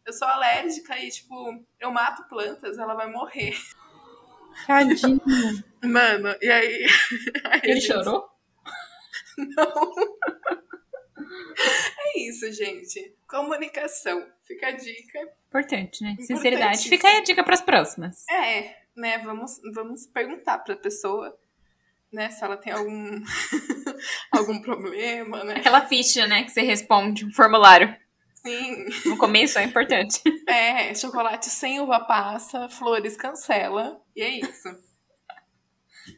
[0.07, 1.35] Eu sou alérgica e, tipo,
[1.79, 3.55] eu mato plantas, ela vai morrer.
[4.67, 5.21] Tadinho.
[5.85, 6.87] Mano, e aí.
[7.45, 8.29] aí Ele gente- chorou?
[9.37, 9.95] Não.
[12.15, 13.15] É isso, gente.
[13.29, 14.27] Comunicação.
[14.47, 15.19] Fica a dica.
[15.49, 16.17] Importante, né?
[16.21, 16.89] Sinceridade.
[16.89, 18.25] Fica aí a dica pras próximas.
[18.29, 19.19] É, né?
[19.19, 21.37] Vamos, vamos perguntar pra pessoa,
[22.13, 22.31] né?
[22.31, 23.23] Se ela tem algum,
[24.33, 25.55] algum problema, né?
[25.57, 27.95] Aquela ficha, né, que você responde, um formulário.
[28.35, 28.87] Sim.
[29.05, 30.21] No começo é importante.
[30.51, 34.01] É, chocolate sem uva passa, flores cancela.
[34.17, 34.69] E é isso.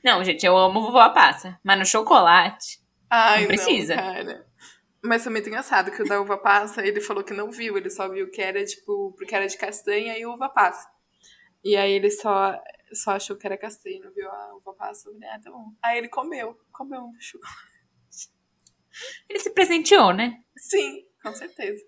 [0.03, 1.59] Não, gente, eu amo vovó passa.
[1.63, 2.81] Mas no chocolate.
[3.11, 3.95] Ai, Não precisa.
[3.95, 4.47] cara.
[5.05, 7.91] Mas foi muito engraçado que o da uva passa, ele falou que não viu, ele
[7.91, 10.89] só viu que era, tipo, porque era de castanha e uva passa.
[11.65, 12.57] E aí ele só,
[12.93, 15.09] só achou que era castanha, não viu a uva passa.
[15.09, 15.73] Eu falei, ah, tá bom.
[15.83, 17.73] Aí ele comeu, comeu um chocolate.
[19.29, 20.41] Ele se presenteou, né?
[20.57, 21.83] Sim, com certeza.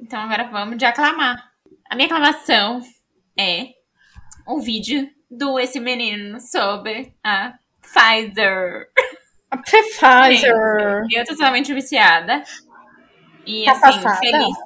[0.00, 1.52] Então agora vamos de aclamar.
[1.88, 2.80] A minha aclamação
[3.38, 3.74] é
[4.46, 8.90] o vídeo do esse menino sobre a Pfizer.
[9.50, 10.52] A Pfizer.
[11.12, 12.42] Eu tô totalmente viciada.
[13.46, 14.16] E Tá assim, passada?
[14.18, 14.56] feliz.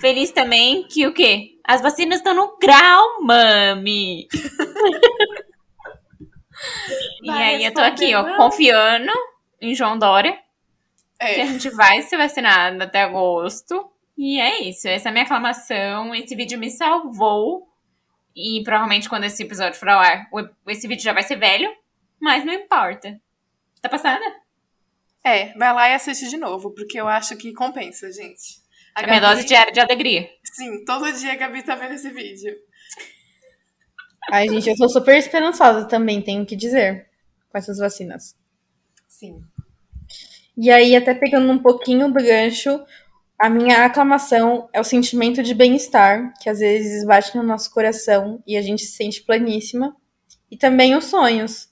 [0.00, 1.58] Feliz também que o quê?
[1.66, 4.26] As vacinas estão no grau, mami.
[7.22, 9.12] e aí eu tô aqui, ó, confiando
[9.60, 10.32] em João Dória.
[11.18, 13.88] que a É, gente vai ser vacinado até agosto.
[14.16, 16.14] E é isso, essa é a minha aclamação.
[16.14, 17.68] Esse vídeo me salvou.
[18.34, 20.26] E provavelmente quando esse episódio for ao ar,
[20.68, 21.70] esse vídeo já vai ser velho,
[22.20, 23.20] mas não importa.
[23.82, 24.24] Tá passada?
[25.24, 28.62] é, vai lá e assiste de novo, porque eu acho que compensa, gente.
[28.94, 30.28] A minha dose diária de alegria.
[30.44, 32.54] Sim, todo dia a Gabi tá vendo esse vídeo.
[34.30, 37.08] Ai, gente, eu sou super esperançosa também, tenho que dizer,
[37.50, 38.36] com essas vacinas.
[39.08, 39.42] Sim.
[40.56, 42.84] E aí, até pegando um pouquinho do gancho,
[43.38, 48.42] a minha aclamação é o sentimento de bem-estar, que às vezes bate no nosso coração
[48.46, 49.96] e a gente se sente planíssima.
[50.50, 51.71] E também os sonhos,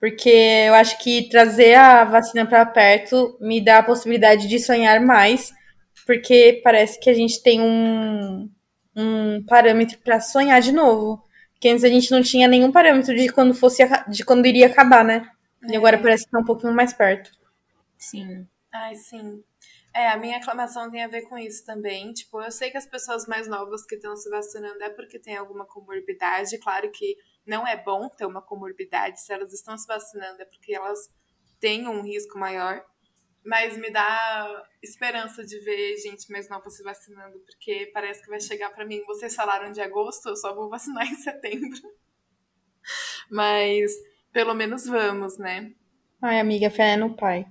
[0.00, 5.00] porque eu acho que trazer a vacina para perto me dá a possibilidade de sonhar
[5.00, 5.52] mais,
[6.06, 8.48] porque parece que a gente tem um,
[8.94, 11.22] um parâmetro para sonhar de novo.
[11.52, 15.04] Porque antes a gente não tinha nenhum parâmetro de quando fosse de quando iria acabar,
[15.04, 15.28] né?
[15.68, 17.32] E agora parece que tá um pouquinho mais perto.
[17.98, 18.46] Sim.
[18.72, 19.42] Ai, sim.
[19.92, 22.12] É, a minha aclamação tem a ver com isso também.
[22.12, 25.36] Tipo, eu sei que as pessoas mais novas que estão se vacinando é porque tem
[25.36, 26.56] alguma comorbidade.
[26.58, 27.16] Claro que
[27.48, 29.20] não é bom ter uma comorbidade.
[29.20, 30.98] Se elas estão se vacinando é porque elas
[31.58, 32.84] têm um risco maior.
[33.44, 38.40] Mas me dá esperança de ver gente mais nova se vacinando, porque parece que vai
[38.40, 39.02] chegar pra mim.
[39.06, 41.80] Vocês falaram de agosto, eu só vou vacinar em setembro.
[43.30, 43.92] Mas
[44.32, 45.72] pelo menos vamos, né?
[46.20, 47.46] Ai, amiga, fé no pai.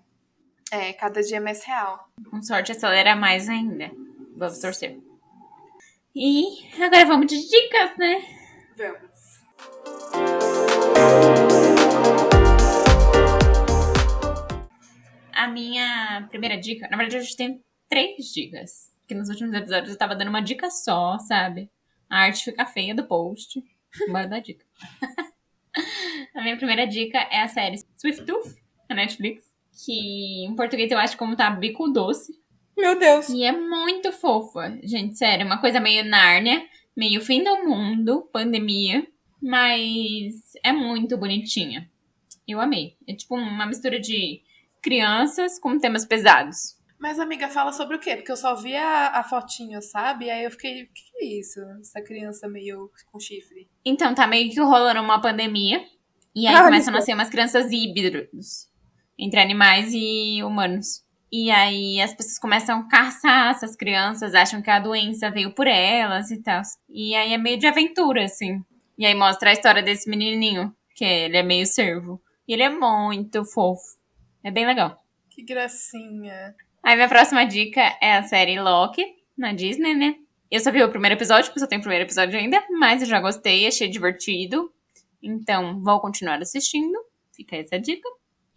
[0.71, 2.07] É, cada dia é mais real.
[2.29, 3.89] Com sorte acelera mais ainda.
[4.35, 4.99] Vamos torcer.
[6.13, 8.21] E agora vamos de dicas, né?
[8.77, 9.06] Vamos.
[16.37, 18.93] Primeira dica, na verdade, a gente tem três dicas.
[19.07, 21.69] Que nos últimos episódios eu tava dando uma dica só, sabe?
[22.09, 23.63] A arte fica feia do post.
[24.11, 24.65] Bora dar dica.
[26.35, 28.55] a minha primeira dica é a série Swift Tooth,
[28.89, 29.43] na Netflix.
[29.85, 32.33] Que em português eu acho como tá bico doce.
[32.77, 33.29] Meu Deus.
[33.29, 34.77] E é muito fofa.
[34.83, 36.63] Gente, sério, uma coisa meio Nárnia,
[36.95, 39.07] meio fim do mundo, pandemia.
[39.41, 41.89] Mas é muito bonitinha.
[42.47, 42.97] Eu amei.
[43.07, 44.41] É tipo uma mistura de
[44.87, 46.77] crianças com temas pesados.
[46.97, 48.15] Mas, amiga, fala sobre o quê?
[48.15, 50.29] Porque eu só vi a, a fotinha, sabe?
[50.31, 51.59] Aí eu fiquei, o que, que é isso?
[51.81, 53.67] Essa criança meio com chifre.
[53.85, 55.83] Então, tá meio que rolando uma pandemia.
[56.33, 58.69] E aí Ah, começam a nascer umas crianças híbridos.
[59.19, 61.03] Entre animais e humanos.
[61.31, 65.67] E aí as pessoas começam a caçar essas crianças, acham que a doença veio por
[65.67, 66.61] elas e tal.
[66.89, 68.61] E aí é meio de aventura, assim.
[68.97, 72.21] E aí mostra a história desse menininho, que ele é meio servo.
[72.47, 73.96] E ele é muito fofo.
[74.47, 75.03] É bem legal.
[75.29, 76.55] Que gracinha.
[76.81, 79.03] Aí minha próxima dica é a série Loki,
[79.37, 80.15] na Disney, né?
[80.49, 83.07] Eu só vi o primeiro episódio, porque só tem o primeiro episódio ainda, mas eu
[83.09, 84.71] já gostei, achei divertido.
[85.21, 86.97] Então, vou continuar assistindo.
[87.35, 88.07] Fica essa dica.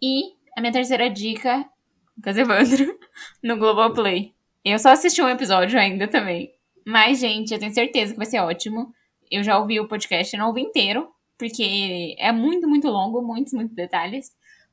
[0.01, 1.69] E a minha terceira dica,
[2.15, 2.97] Lucas Evandro,
[3.43, 4.33] no Globoplay.
[4.63, 6.53] Eu só assisti um episódio ainda também.
[6.87, 8.93] Mas, gente, eu tenho certeza que vai ser ótimo.
[9.29, 13.75] Eu já ouvi o podcast, não ouvi inteiro, porque é muito, muito longo, muitos, muitos
[13.75, 14.31] detalhes.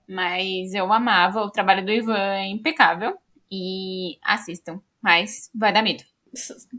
[0.08, 3.18] Mas eu amava, o trabalho do Ivan é impecável.
[3.50, 6.04] E assistam, mas vai dar medo.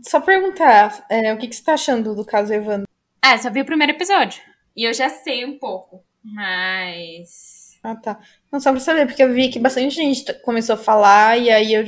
[0.04, 2.88] Só perguntar, é, o que, que você tá achando do caso Evandro?
[3.22, 4.42] Ah, só vi o primeiro episódio.
[4.76, 7.78] E eu já sei um pouco, mas.
[7.84, 8.20] Ah, tá.
[8.52, 11.74] Não, só pra saber, porque eu vi que bastante gente começou a falar e aí
[11.74, 11.86] eu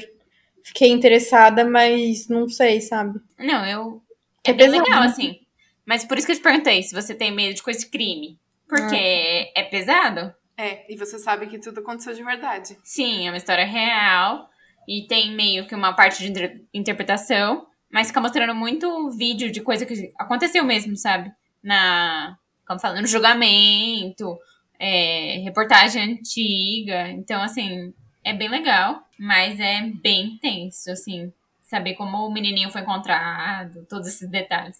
[0.64, 3.20] fiquei interessada, mas não sei, sabe?
[3.38, 4.02] Não, eu.
[4.44, 5.08] É, é bem pesado, legal, né?
[5.08, 5.40] assim.
[5.86, 8.40] Mas por isso que eu te perguntei se você tem medo de coisa de crime.
[8.68, 9.60] Porque ah.
[9.60, 10.34] é pesado.
[10.58, 12.78] É, e você sabe que tudo aconteceu de verdade.
[12.84, 14.50] Sim, é uma história real.
[14.88, 17.68] E tem meio que uma parte de interpretação.
[17.92, 21.32] Mas fica mostrando muito vídeo de coisa que aconteceu mesmo, sabe?
[21.62, 22.38] Na.
[22.66, 24.38] Como falando, no julgamento,
[24.80, 27.10] é, reportagem antiga.
[27.10, 27.94] Então, assim,
[28.24, 31.34] é bem legal, mas é bem tenso, assim.
[31.62, 34.78] Saber como o menininho foi encontrado, todos esses detalhes.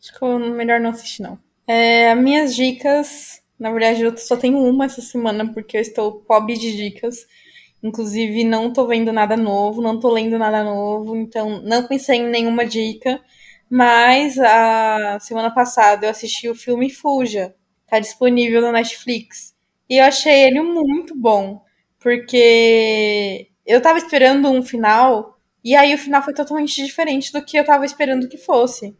[0.00, 1.38] Acho que melhor não assistir, não.
[1.66, 6.54] É, minhas dicas, na verdade, eu só tenho uma essa semana, porque eu estou pobre
[6.58, 7.26] de dicas.
[7.82, 12.28] Inclusive, não tô vendo nada novo, não tô lendo nada novo, então não pensei em
[12.30, 13.20] nenhuma dica.
[13.70, 17.54] Mas a semana passada eu assisti o filme Fuja.
[17.86, 19.54] Tá disponível no Netflix.
[19.88, 21.62] E eu achei ele muito bom.
[22.00, 27.56] Porque eu tava esperando um final, e aí o final foi totalmente diferente do que
[27.58, 28.96] eu tava esperando que fosse.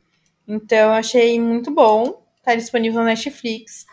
[0.46, 2.22] Então, eu achei muito bom.
[2.42, 3.86] Tá disponível no Netflix.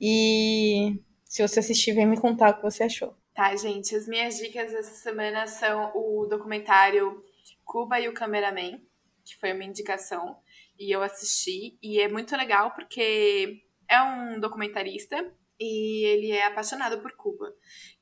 [0.00, 3.16] E se você assistir, vem me contar o que você achou.
[3.34, 3.94] Tá, gente.
[3.94, 7.22] As minhas dicas essa semana são o documentário
[7.64, 8.80] Cuba e o Cameraman,
[9.24, 10.36] que foi uma indicação.
[10.78, 11.78] E eu assisti.
[11.82, 15.16] E é muito legal porque é um documentarista
[15.58, 17.52] e ele é apaixonado por Cuba.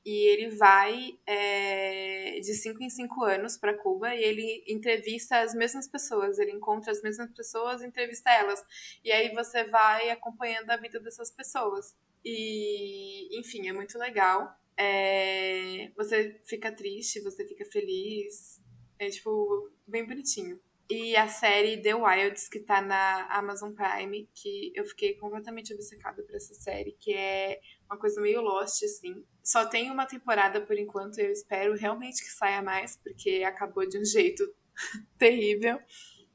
[0.05, 5.55] E ele vai é, de 5 em 5 anos para Cuba e ele entrevista as
[5.55, 8.63] mesmas pessoas, ele encontra as mesmas pessoas entrevista elas.
[9.03, 11.95] E aí você vai acompanhando a vida dessas pessoas.
[12.23, 14.55] E, enfim, é muito legal.
[14.77, 18.61] É, você fica triste, você fica feliz.
[18.99, 20.59] É, tipo, bem bonitinho.
[20.89, 26.21] E a série The Wilds, que tá na Amazon Prime, que eu fiquei completamente obcecada
[26.21, 27.59] por essa série, que é
[27.89, 29.23] uma coisa meio Lost, assim.
[29.43, 33.99] Só tem uma temporada por enquanto, eu espero realmente que saia mais, porque acabou de
[33.99, 34.43] um jeito
[35.17, 35.79] terrível.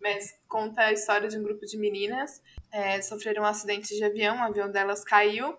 [0.01, 2.41] Mas conta a história de um grupo de meninas
[2.73, 5.59] é, sofreram um acidente de avião, o avião delas caiu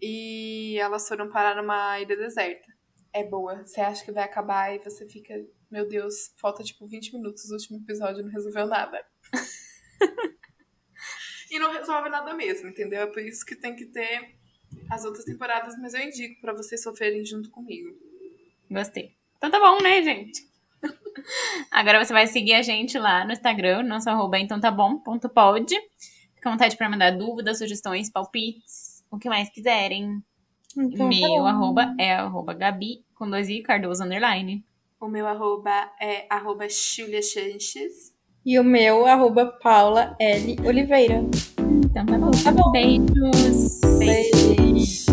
[0.00, 2.72] e elas foram parar numa ilha deserta.
[3.12, 5.34] É boa, você acha que vai acabar e você fica
[5.74, 9.04] meu Deus, falta tipo 20 minutos do último episódio não resolveu nada.
[11.50, 13.02] e não resolve nada mesmo, entendeu?
[13.02, 14.38] É por isso que tem que ter
[14.90, 17.90] as outras temporadas, mas eu indico para vocês sofrerem junto comigo.
[18.70, 19.14] Gostei.
[19.36, 20.42] Então tá bom, né, gente?
[21.70, 25.28] Agora você vai seguir a gente lá no Instagram, nosso arroba então tá bom, ponto
[25.28, 25.74] pode.
[26.34, 30.22] Fica à vontade para mandar dúvidas, sugestões, palpites, o que mais quiserem.
[30.76, 34.64] Então, tá Meu tá arroba é arroba Gabi com dois i Cardoso underline.
[35.00, 38.14] O meu arroba é arroba Julia Chanches.
[38.44, 40.56] E o meu arroba Paula L.
[40.66, 41.22] Oliveira.
[41.94, 42.30] Então tá bom.
[42.32, 42.72] Tá bom.
[42.72, 43.80] Beijos.
[44.00, 45.06] Beijos.